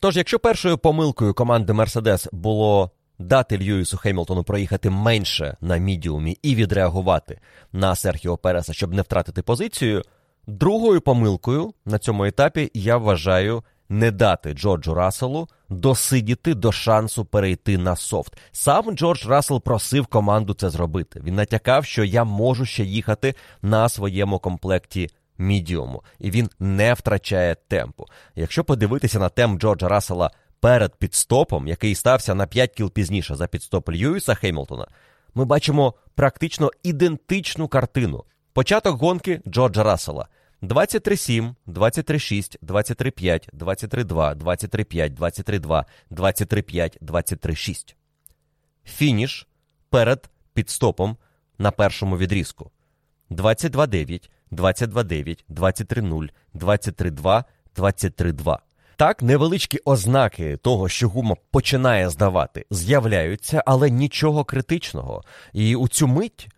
[0.00, 6.54] Тож, якщо першою помилкою команди Мерседес було дати Льюісу Хемілтону проїхати менше на мідіумі і
[6.54, 7.38] відреагувати
[7.72, 10.02] на Серхіо Переса, щоб не втратити позицію,
[10.46, 17.78] другою помилкою на цьому етапі я вважаю не дати Джорджу Расселу досидіти до шансу перейти
[17.78, 18.36] на софт.
[18.52, 21.20] Сам Джордж Рассел просив команду це зробити.
[21.24, 27.56] Він натякав, що я можу ще їхати на своєму комплекті мідіуму, і він не втрачає
[27.68, 28.06] темпу.
[28.34, 30.30] Якщо подивитися на темп Джорджа Рассела
[30.60, 34.86] перед підстопом, який стався на 5 кіл пізніше за підстоп Льюіса Хеймлтона,
[35.34, 38.24] ми бачимо практично ідентичну картину.
[38.56, 40.28] Початок гонки Джорджа Рассела.
[40.62, 47.94] 23-7, 23-6, 23-5, 23-2, 23-5, 23-2, 23-5, 23-6.
[48.84, 49.46] Фініш
[49.90, 51.16] перед підстопом
[51.58, 52.70] на першому відрізку.
[53.30, 57.44] 22-9, 22-9, 23-0, 23-2,
[57.76, 58.58] 23-2.
[58.96, 65.22] Так, невеличкі ознаки того, що гума починає здавати, з'являються, але нічого критичного.
[65.52, 66.48] І у цю мить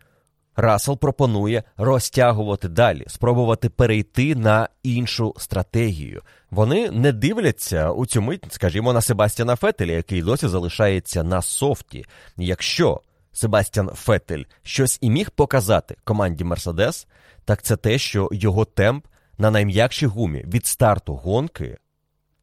[0.61, 6.23] Рассел пропонує розтягувати далі, спробувати перейти на іншу стратегію.
[6.51, 12.05] Вони не дивляться у цю мить, скажімо, на Себастьяна Фетеля, який досі залишається на софті.
[12.37, 13.01] Якщо
[13.33, 17.07] Себастьян Фетель щось і міг показати команді Мерседес,
[17.45, 19.07] так це те, що його темп
[19.39, 21.79] на найм'якшій гумі від старту гонки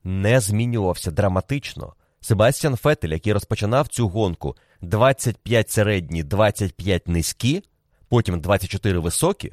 [0.04, 1.94] не змінювався драматично.
[2.22, 7.64] Себастьян Фетель, який розпочинав цю гонку 25 середні, 25 низькі,
[8.10, 9.52] потім 24 високі,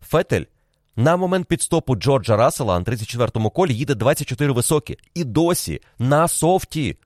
[0.00, 0.44] Фетель
[0.96, 6.96] на момент підстопу Джорджа Рассела на 34-му колі їде 24 високі і досі на софті.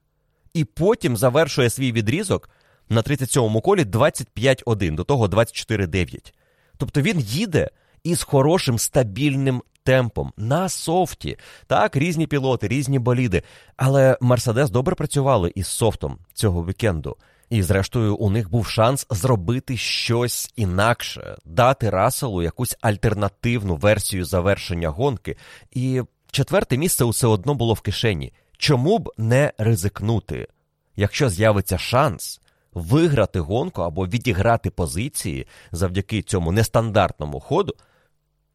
[0.55, 2.51] І потім завершує свій відрізок
[2.89, 6.33] на 37-му колі 25-1, до того 24-9.
[6.77, 7.71] Тобто він їде
[8.05, 11.39] із хорошим стабільним темпом на софті.
[11.67, 13.43] Так, різні пілоти, різні боліди.
[13.77, 17.17] Але Мерседес добре працювали із софтом цього вікенду.
[17.51, 24.89] І, зрештою, у них був шанс зробити щось інакше, дати Расселу якусь альтернативну версію завершення
[24.89, 25.37] гонки.
[25.71, 28.33] І четверте місце усе одно було в кишені.
[28.59, 30.49] Чому б не ризикнути?
[30.97, 32.41] Якщо з'явиться шанс
[32.75, 37.75] виграти гонку або відіграти позиції завдяки цьому нестандартному ходу,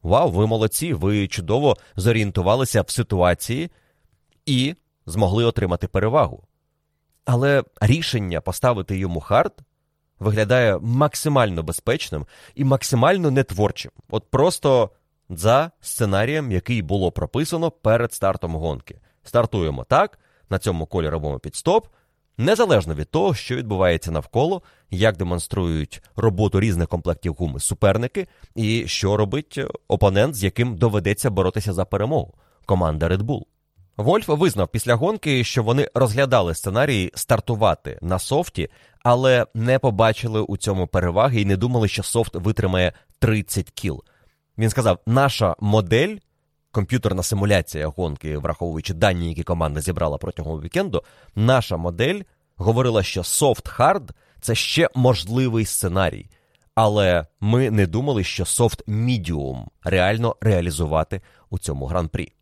[0.02, 0.94] Вау, ви молодці!
[0.94, 3.70] Ви чудово зорієнтувалися в ситуації
[4.46, 4.74] і
[5.06, 6.44] змогли отримати перевагу.
[7.24, 9.52] Але рішення поставити йому хард
[10.18, 13.92] виглядає максимально безпечним і максимально нетворчим.
[14.10, 14.90] От просто
[15.28, 19.00] за сценарієм, який було прописано перед стартом гонки.
[19.22, 20.18] Стартуємо так,
[20.50, 21.86] на цьому колі робимо підстоп,
[22.38, 29.16] Незалежно від того, що відбувається навколо, як демонструють роботу різних комплектів гуми суперники, і що
[29.16, 32.34] робить опонент, з яким доведеться боротися за перемогу
[32.66, 33.42] команда Red Bull.
[33.96, 38.68] Вольф визнав після гонки, що вони розглядали сценарій стартувати на софті,
[39.04, 44.04] але не побачили у цьому переваги і не думали, що софт витримає 30 кіл.
[44.58, 46.16] Він сказав: наша модель
[46.70, 51.02] комп'ютерна симуляція гонки, враховуючи дані, які команда зібрала протягом вікенду,
[51.34, 52.20] наша модель
[52.56, 56.26] говорила, що hard це ще можливий сценарій.
[56.74, 61.20] Але ми не думали, що soft medium реально реалізувати
[61.50, 62.32] у цьому гран-прі.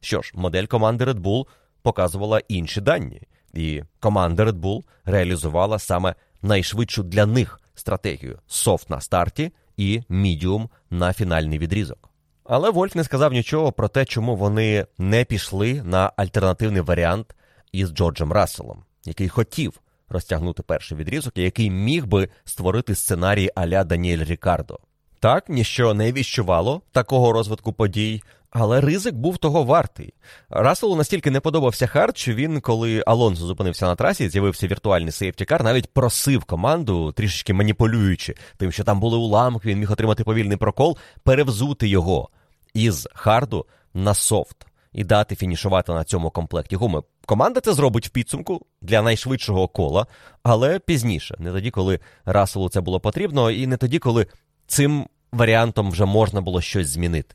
[0.00, 1.46] Що ж, модель команди Red Bull
[1.82, 3.22] показувала інші дані,
[3.54, 10.68] і команда Red Bull реалізувала саме найшвидшу для них стратегію soft на старті і medium
[10.90, 12.10] на фінальний відрізок.
[12.44, 17.34] Але Вольф не сказав нічого про те, чому вони не пішли на альтернативний варіант
[17.72, 23.84] із Джорджем Расселом, який хотів розтягнути перший відрізок, і який міг би створити сценарій аля
[23.84, 24.78] Даніель Рікардо.
[25.20, 30.14] Так, ніщо не віщувало такого розвитку подій, але ризик був того вартий.
[30.50, 35.43] Расселу настільки не подобався хард, що він, коли Алонсо зупинився на трасі, з'явився віртуальний safety
[35.43, 40.56] car, навіть просив команду, трішечки маніпулюючи тим, що там були уламки, він міг отримати повільний
[40.56, 42.28] прокол, перевзути його
[42.74, 47.02] із харду на софт і дати фінішувати на цьому комплекті гуми.
[47.26, 50.06] Команда це зробить в підсумку для найшвидшого кола,
[50.42, 54.26] але пізніше, не тоді, коли Расселу це було потрібно, і не тоді, коли
[54.66, 57.34] цим варіантом вже можна було щось змінити.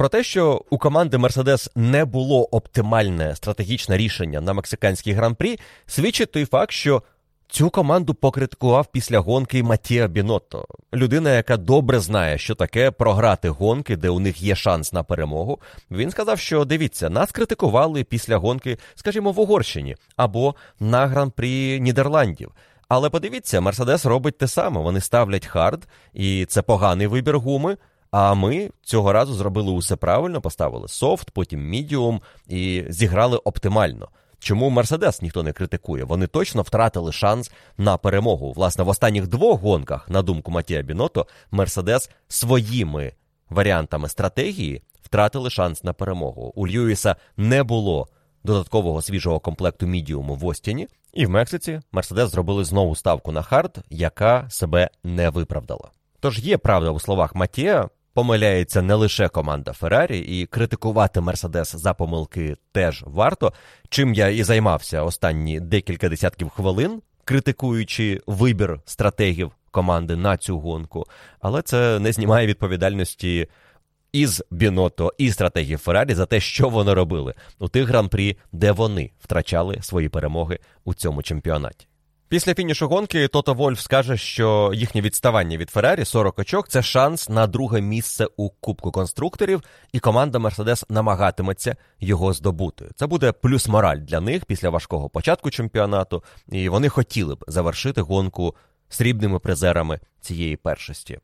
[0.00, 6.32] Про те, що у команди Мерседес не було оптимальне стратегічне рішення на мексиканський гран-прі, свідчить
[6.32, 7.02] той факт, що
[7.48, 13.96] цю команду покритикував після гонки Матія Бінотто, людина, яка добре знає, що таке програти гонки,
[13.96, 15.58] де у них є шанс на перемогу.
[15.90, 22.52] Він сказав, що дивіться, нас критикували після гонки, скажімо, в Угорщині або на гран-прі Нідерландів.
[22.88, 24.80] Але подивіться, Мерседес робить те саме.
[24.80, 27.76] Вони ставлять хард, і це поганий вибір гуми.
[28.10, 34.08] А ми цього разу зробили усе правильно, поставили софт, потім мідіум і зіграли оптимально.
[34.38, 36.04] Чому Мерседес ніхто не критикує?
[36.04, 38.52] Вони точно втратили шанс на перемогу.
[38.52, 43.12] Власне, в останніх двох гонках, на думку Матія Біното, Мерседес своїми
[43.50, 46.52] варіантами стратегії втратили шанс на перемогу.
[46.56, 48.08] У Льюіса не було
[48.44, 53.78] додаткового свіжого комплекту мідіуму в Остіні, і в Мексиці Мерседес зробили знову ставку на хард,
[53.90, 55.90] яка себе не виправдала.
[56.20, 61.94] Тож є правда у словах Матія, помиляється не лише команда Феррарі, і критикувати Мерседес за
[61.94, 63.52] помилки теж варто.
[63.88, 71.06] Чим я і займався останні декілька десятків хвилин, критикуючи вибір стратегів команди на цю гонку,
[71.40, 73.48] але це не знімає відповідальності.
[74.12, 79.10] Із Біното і стратегії Феррарі за те, що вони робили у тих гран-прі, де вони
[79.20, 81.89] втрачали свої перемоги у цьому чемпіонаті.
[82.30, 87.28] Після фінішу гонки Тото Вольф скаже, що їхнє відставання від Феррарі 40 очок це шанс
[87.28, 89.62] на друге місце у Кубку конструкторів,
[89.92, 92.90] і команда Мерседес намагатиметься його здобути.
[92.96, 98.00] Це буде плюс мораль для них після важкого початку чемпіонату, і вони хотіли б завершити
[98.00, 98.54] гонку
[98.88, 101.18] срібними призерами цієї першості.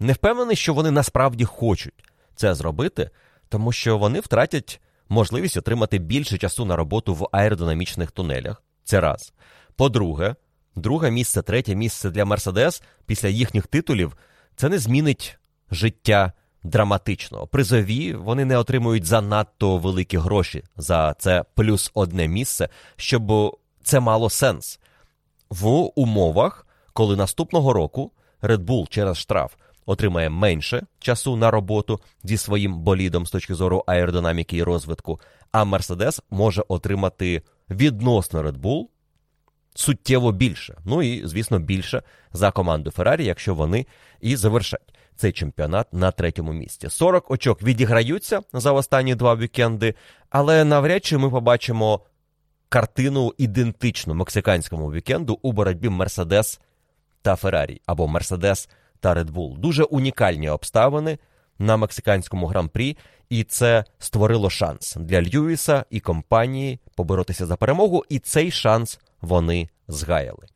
[0.00, 2.04] Не впевнений, що вони насправді хочуть
[2.36, 3.10] це зробити,
[3.48, 8.62] тому що вони втратять можливість отримати більше часу на роботу в аеродинамічних тунелях.
[8.84, 9.32] Це раз.
[9.76, 10.34] По-друге,
[10.76, 14.16] друге місце, третє місце для Мерседес після їхніх титулів
[14.56, 15.38] це не змінить
[15.70, 17.46] життя драматично.
[17.46, 24.30] Призові вони не отримують занадто великі гроші за це плюс одне місце, щоб це мало
[24.30, 24.80] сенс.
[25.50, 28.12] В умовах, коли наступного року
[28.42, 29.54] Red Bull через штраф
[29.86, 35.20] отримає менше часу на роботу зі своїм болідом з точки зору аеродинаміки і розвитку,
[35.52, 38.86] а Мерседес може отримати відносно Red Bull
[39.74, 40.76] суттєво більше.
[40.84, 42.02] Ну і, звісно, більше
[42.32, 43.86] за команду Феррарі, якщо вони
[44.20, 46.90] і завершать цей чемпіонат на третьому місці.
[46.90, 49.94] 40 очок відіграються за останні два вікенди,
[50.30, 52.00] але навряд чи ми побачимо
[52.68, 56.60] картину ідентичну мексиканському вікенду у боротьбі Мерседес
[57.22, 58.68] та Феррарі або Мерседес
[59.00, 59.58] та Bull.
[59.58, 61.18] Дуже унікальні обставини
[61.58, 62.96] на мексиканському гран-прі,
[63.28, 69.68] і це створило шанс для Льюіса і компанії поборотися за перемогу, і цей шанс вони
[69.88, 70.46] згаяли.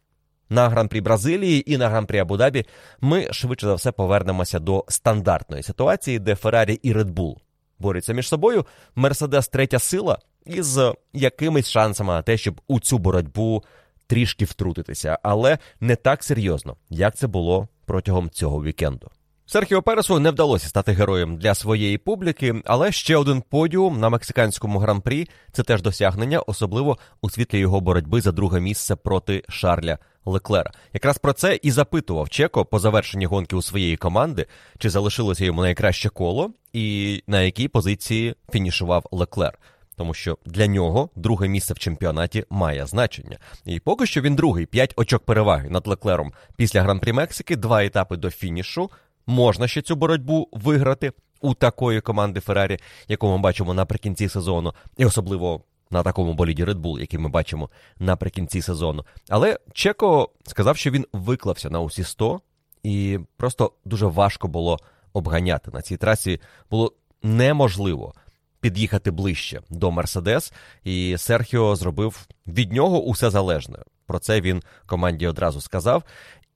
[0.50, 2.66] На гран-прі Бразилії і на гран-прі Абу-Дабі
[3.00, 7.36] ми швидше за все повернемося до стандартної ситуації, де Феррарі і Bull
[7.78, 8.66] борються між собою.
[8.94, 10.78] Мерседес третя сила із
[11.12, 13.64] якимись шансами на те, щоб у цю боротьбу
[14.06, 19.10] трішки втрутитися, але не так серйозно, як це було протягом цього вікенду.
[19.50, 24.78] Серхіо Пересу не вдалося стати героєм для своєї публіки, але ще один подіум на мексиканському
[24.78, 30.70] гран-прі це теж досягнення, особливо у світлі його боротьби за друге місце проти Шарля Леклера.
[30.92, 34.46] Якраз про це і запитував Чеко по завершенні гонки у своєї команди,
[34.78, 39.58] чи залишилося йому найкраще коло, і на якій позиції фінішував Леклер.
[39.96, 43.38] Тому що для нього друге місце в чемпіонаті має значення.
[43.64, 48.16] І поки що він другий, п'ять очок переваги над Леклером після гран-прі Мексики, два етапи
[48.16, 48.90] до фінішу
[49.28, 55.04] можна ще цю боротьбу виграти у такої команди Феррарі, яку ми бачимо наприкінці сезону, і
[55.04, 55.60] особливо
[55.90, 59.04] на такому боліді Red Bull, який ми бачимо наприкінці сезону.
[59.28, 62.40] Але Чеко сказав, що він виклався на усі 100,
[62.82, 64.78] і просто дуже важко було
[65.12, 66.40] обганяти на цій трасі.
[66.70, 68.14] Було неможливо.
[68.60, 70.52] Під'їхати ближче до Мерседес,
[70.84, 73.78] і Серхіо зробив від нього усе залежне.
[74.06, 76.02] Про це він команді одразу сказав.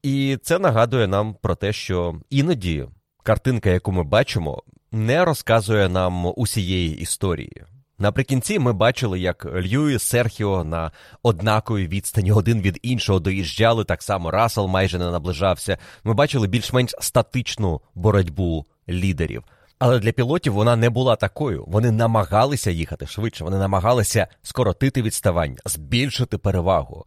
[0.03, 2.85] І це нагадує нам про те, що іноді
[3.23, 7.65] картинка, яку ми бачимо, не розказує нам усієї історії.
[7.99, 10.91] Наприкінці ми бачили, як Лью і Серхіо на
[11.23, 15.79] однаковій відстані один від іншого доїжджали, так само Расел майже не наближався.
[16.05, 19.45] Ми бачили більш-менш статичну боротьбу лідерів.
[19.79, 21.65] Але для пілотів вона не була такою.
[21.67, 27.05] Вони намагалися їхати швидше, вони намагалися скоротити відставання, збільшити перевагу.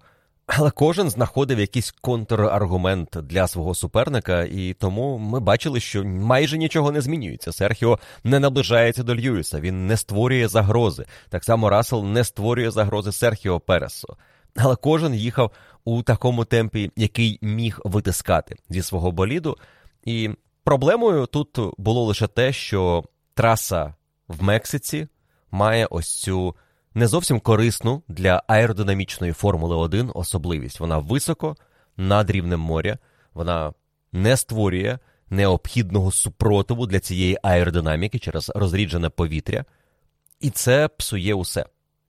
[0.48, 6.92] Але кожен знаходив якийсь контраргумент для свого суперника, і тому ми бачили, що майже нічого
[6.92, 7.52] не змінюється.
[7.52, 11.06] Серхіо не наближається до Льюіса, він не створює загрози.
[11.30, 14.18] Так само Рассел не створює загрози Серхіо Пересу.
[14.56, 15.52] Але кожен їхав
[15.86, 19.58] у такому темпі, який міг витискати зі свого боліду.
[20.04, 20.30] І
[20.64, 23.94] проблемою тут було лише те, що траса
[24.28, 25.08] в Мексиці
[25.52, 26.56] має ось цю
[26.96, 30.80] не зовсім корисну для аеродинамічної Формули 1 особливість.
[30.80, 31.56] Вона високо
[31.98, 32.98] над рівнем моря,
[33.34, 33.74] вона
[34.12, 39.66] не створює необхідного супротиву для цієї аеродинаміки через розріджене повітря,
[40.40, 41.66] і це псує усе.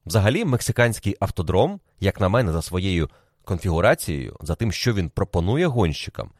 [0.07, 3.11] Взагалі, мексиканський автодром, як на мене, за своєю
[3.45, 6.30] конфігурацією, за тим, що він пропонує гонщикам,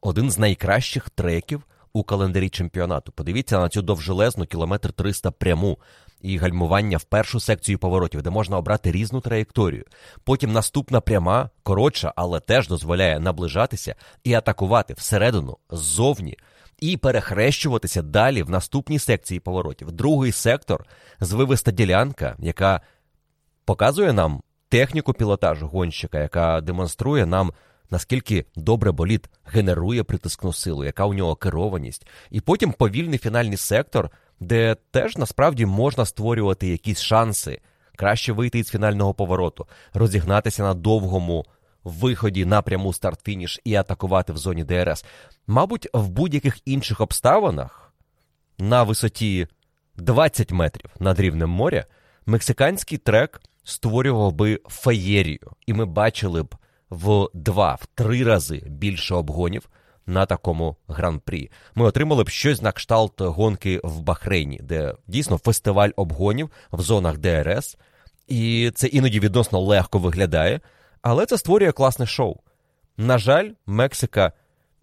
[0.00, 3.12] один з найкращих треків у календарі чемпіонату.
[3.12, 5.78] Подивіться на цю довжелезну кілометр 300 пряму
[6.26, 9.84] і гальмування в першу секцію поворотів, де можна обрати різну траєкторію.
[10.24, 16.36] Потім наступна пряма, коротша, але теж дозволяє наближатися і атакувати всередину, ззовні.
[16.80, 19.92] І перехрещуватися далі в наступній секції поворотів.
[19.92, 20.86] Другий сектор
[21.20, 22.80] звивиста ділянка, яка
[23.64, 27.52] показує нам техніку пілотажу гонщика, яка демонструє нам
[27.90, 34.10] наскільки добре боліт генерує притискну силу, яка у нього керованість, і потім повільний фінальний сектор,
[34.40, 37.60] де теж насправді можна створювати якісь шанси,
[37.96, 41.44] краще вийти із фінального повороту, розігнатися на довгому
[41.84, 45.04] виході на пряму старт-фініш і атакувати в зоні ДРС.
[45.46, 47.92] Мабуть, в будь-яких інших обставинах
[48.58, 49.46] на висоті
[49.96, 51.84] 20 метрів над рівнем моря
[52.26, 56.54] мексиканський трек створював би феєрію, і ми бачили б
[56.90, 59.68] в два, в три рази більше обгонів
[60.06, 61.50] на такому гран-прі.
[61.74, 67.18] Ми отримали б щось на кшталт гонки в Бахрейні, де дійсно фестиваль обгонів в зонах
[67.18, 67.78] ДРС,
[68.28, 70.60] і це іноді відносно легко виглядає,
[71.02, 72.36] але це створює класне шоу.
[72.96, 74.32] На жаль, Мексика.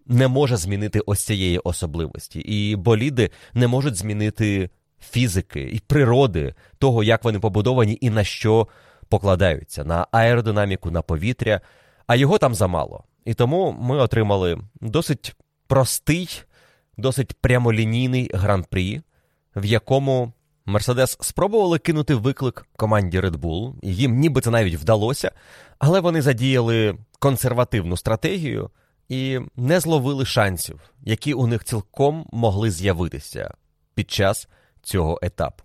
[0.06, 4.70] Не може змінити ось цієї особливості, і боліди не можуть змінити
[5.00, 8.68] фізики і природи того, як вони побудовані і на що
[9.08, 11.60] покладаються на аеродинаміку, на повітря
[12.06, 13.04] а його там замало.
[13.24, 15.34] І тому ми отримали досить
[15.66, 16.42] простий,
[16.96, 19.02] досить прямолінійний гран-прі,
[19.56, 20.32] в якому
[20.66, 25.32] Мерседес спробували кинути виклик команді Red Bull, їм ніби це навіть вдалося,
[25.78, 28.70] але вони задіяли консервативну стратегію
[29.08, 33.54] і не зловили шансів, які у них цілком могли з'явитися
[33.94, 34.48] під час
[34.82, 35.64] цього етапу.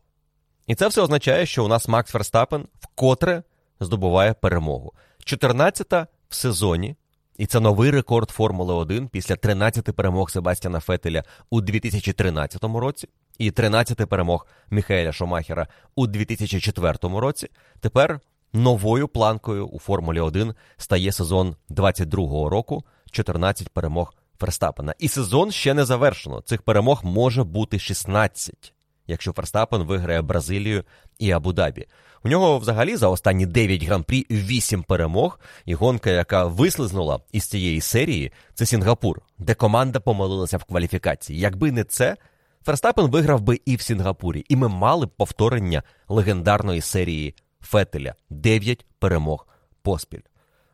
[0.68, 3.44] І це все означає, що у нас Макс Ферстапен вкотре
[3.80, 4.94] здобуває перемогу.
[5.26, 6.96] 14-та в сезоні,
[7.38, 13.08] і це новий рекорд Формули 1 після 13 перемог Себастьяна Фетеля у 2013 році
[13.38, 17.48] і 13 перемог Міхаеля Шомахера у 2004 році.
[17.80, 18.20] Тепер
[18.54, 24.96] новою планкою у Формулі 1 стає сезон 22-го року, 14 перемог Ферстапена.
[25.00, 26.42] І сезон ще не завершено.
[26.42, 28.74] Цих перемог може бути 16,
[29.08, 30.84] якщо Ферстапен виграє Бразилію
[31.20, 31.86] і Абу-Дабі.
[32.24, 37.82] У нього взагалі за останні 9 гран-прі 8 перемог, і гонка, яка вислизнула із цієї
[37.82, 41.40] серії, це Сінгапур, де команда помилилася в кваліфікації.
[41.40, 42.18] Якби не це,
[42.66, 48.86] Ферстапен виграв би і в Сінгапурі, і ми мали б повторення легендарної серії Фетеля 9
[49.00, 49.48] перемог
[49.82, 50.22] поспіль.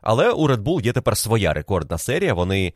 [0.02, 2.34] Але у Red Bull є тепер своя рекордна серія.
[2.34, 2.74] Вони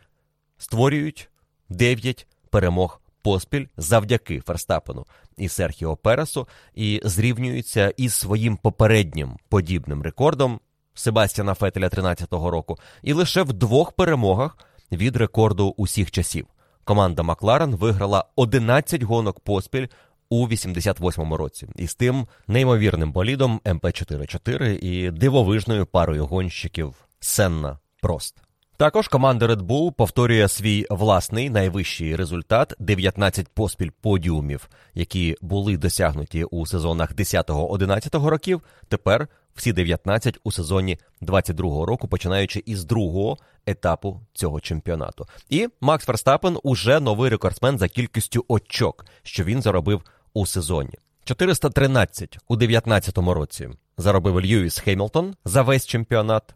[0.57, 1.29] створюють
[1.69, 5.05] 9 перемог поспіль завдяки Ферстапену
[5.37, 10.59] і Серхіо Пересу, і зрівнюються із своїм попереднім подібним рекордом
[10.93, 14.57] Себастьяна Фетеля 13-го року, і лише в двох перемогах
[14.91, 16.47] від рекорду усіх часів.
[16.83, 19.87] Команда Макларен виграла 11 гонок поспіль
[20.29, 28.48] у 88-му році, і з тим неймовірним болідом МП-44 і дивовижною парою гонщиків Сенна Прост.
[28.79, 36.43] Також команда Red Bull повторює свій власний найвищий результат 19 поспіль подіумів, які були досягнуті
[36.43, 38.61] у сезонах 10-11 років.
[38.87, 45.25] Тепер всі 19 у сезоні 22-го року, починаючи із другого етапу цього чемпіонату.
[45.49, 50.01] І Макс Ферстапен уже новий рекордсмен за кількістю очок, що він заробив
[50.33, 50.93] у сезоні.
[51.23, 56.55] 413 у 19 році заробив Льюіс Хеймлтон за весь чемпіонат.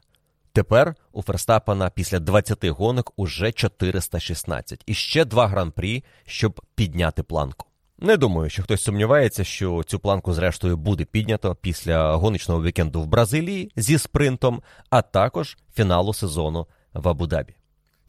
[0.55, 7.67] Тепер у Ферстапена після 20 гонок уже 416 і ще два гран-прі, щоб підняти планку.
[7.99, 13.07] Не думаю, що хтось сумнівається, що цю планку, зрештою, буде піднято після гоночного вікенду в
[13.07, 17.53] Бразилії зі спринтом, а також фіналу сезону в Абу-Дабі.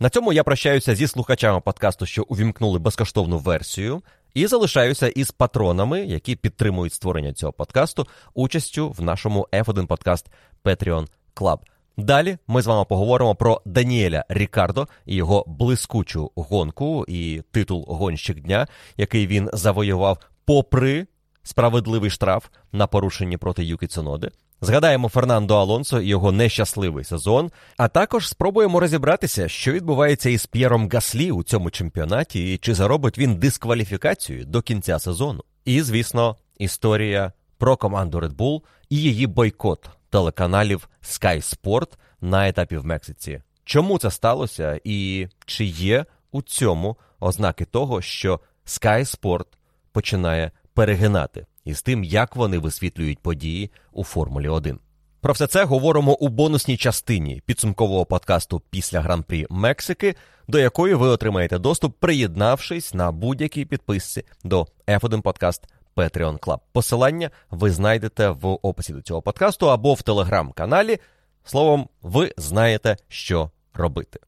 [0.00, 4.02] На цьому я прощаюся зі слухачами подкасту, що увімкнули безкоштовну версію,
[4.34, 10.26] і залишаюся із патронами, які підтримують створення цього подкасту участю в нашому F1 подкаст
[10.64, 11.58] Patreon Club.
[11.96, 18.40] Далі ми з вами поговоримо про Даніеля Рікардо і його блискучу гонку і титул гонщик
[18.40, 18.66] дня,
[18.96, 21.06] який він завоював попри
[21.42, 24.30] справедливий штраф на порушенні проти Юкі Цуноди.
[24.60, 27.50] Згадаємо Фернандо Алонсо і його нещасливий сезон.
[27.76, 33.18] А також спробуємо розібратися, що відбувається із П'єром Гаслі у цьому чемпіонаті, і чи заробить
[33.18, 35.44] він дискваліфікацію до кінця сезону.
[35.64, 41.88] І, звісно, історія про команду Red Bull і її бойкот телеканалів Sky Sport
[42.20, 43.42] на етапі в Мексиці.
[43.64, 49.46] Чому це сталося, і чи є у цьому ознаки того, що Sky Sport
[49.92, 54.78] починає перегинати із тим, як вони висвітлюють події у Формулі 1?
[55.20, 60.14] Про все це говоримо у бонусній частині підсумкового подкасту після гран-прі Мексики,
[60.48, 65.60] до якої ви отримаєте доступ, приєднавшись на будь-якій підписці до F1 Podcast
[65.96, 66.58] Patreon Club.
[66.72, 70.98] Посилання ви знайдете в описі до цього подкасту або в телеграм-каналі.
[71.44, 74.20] Словом, ви знаєте, що робити.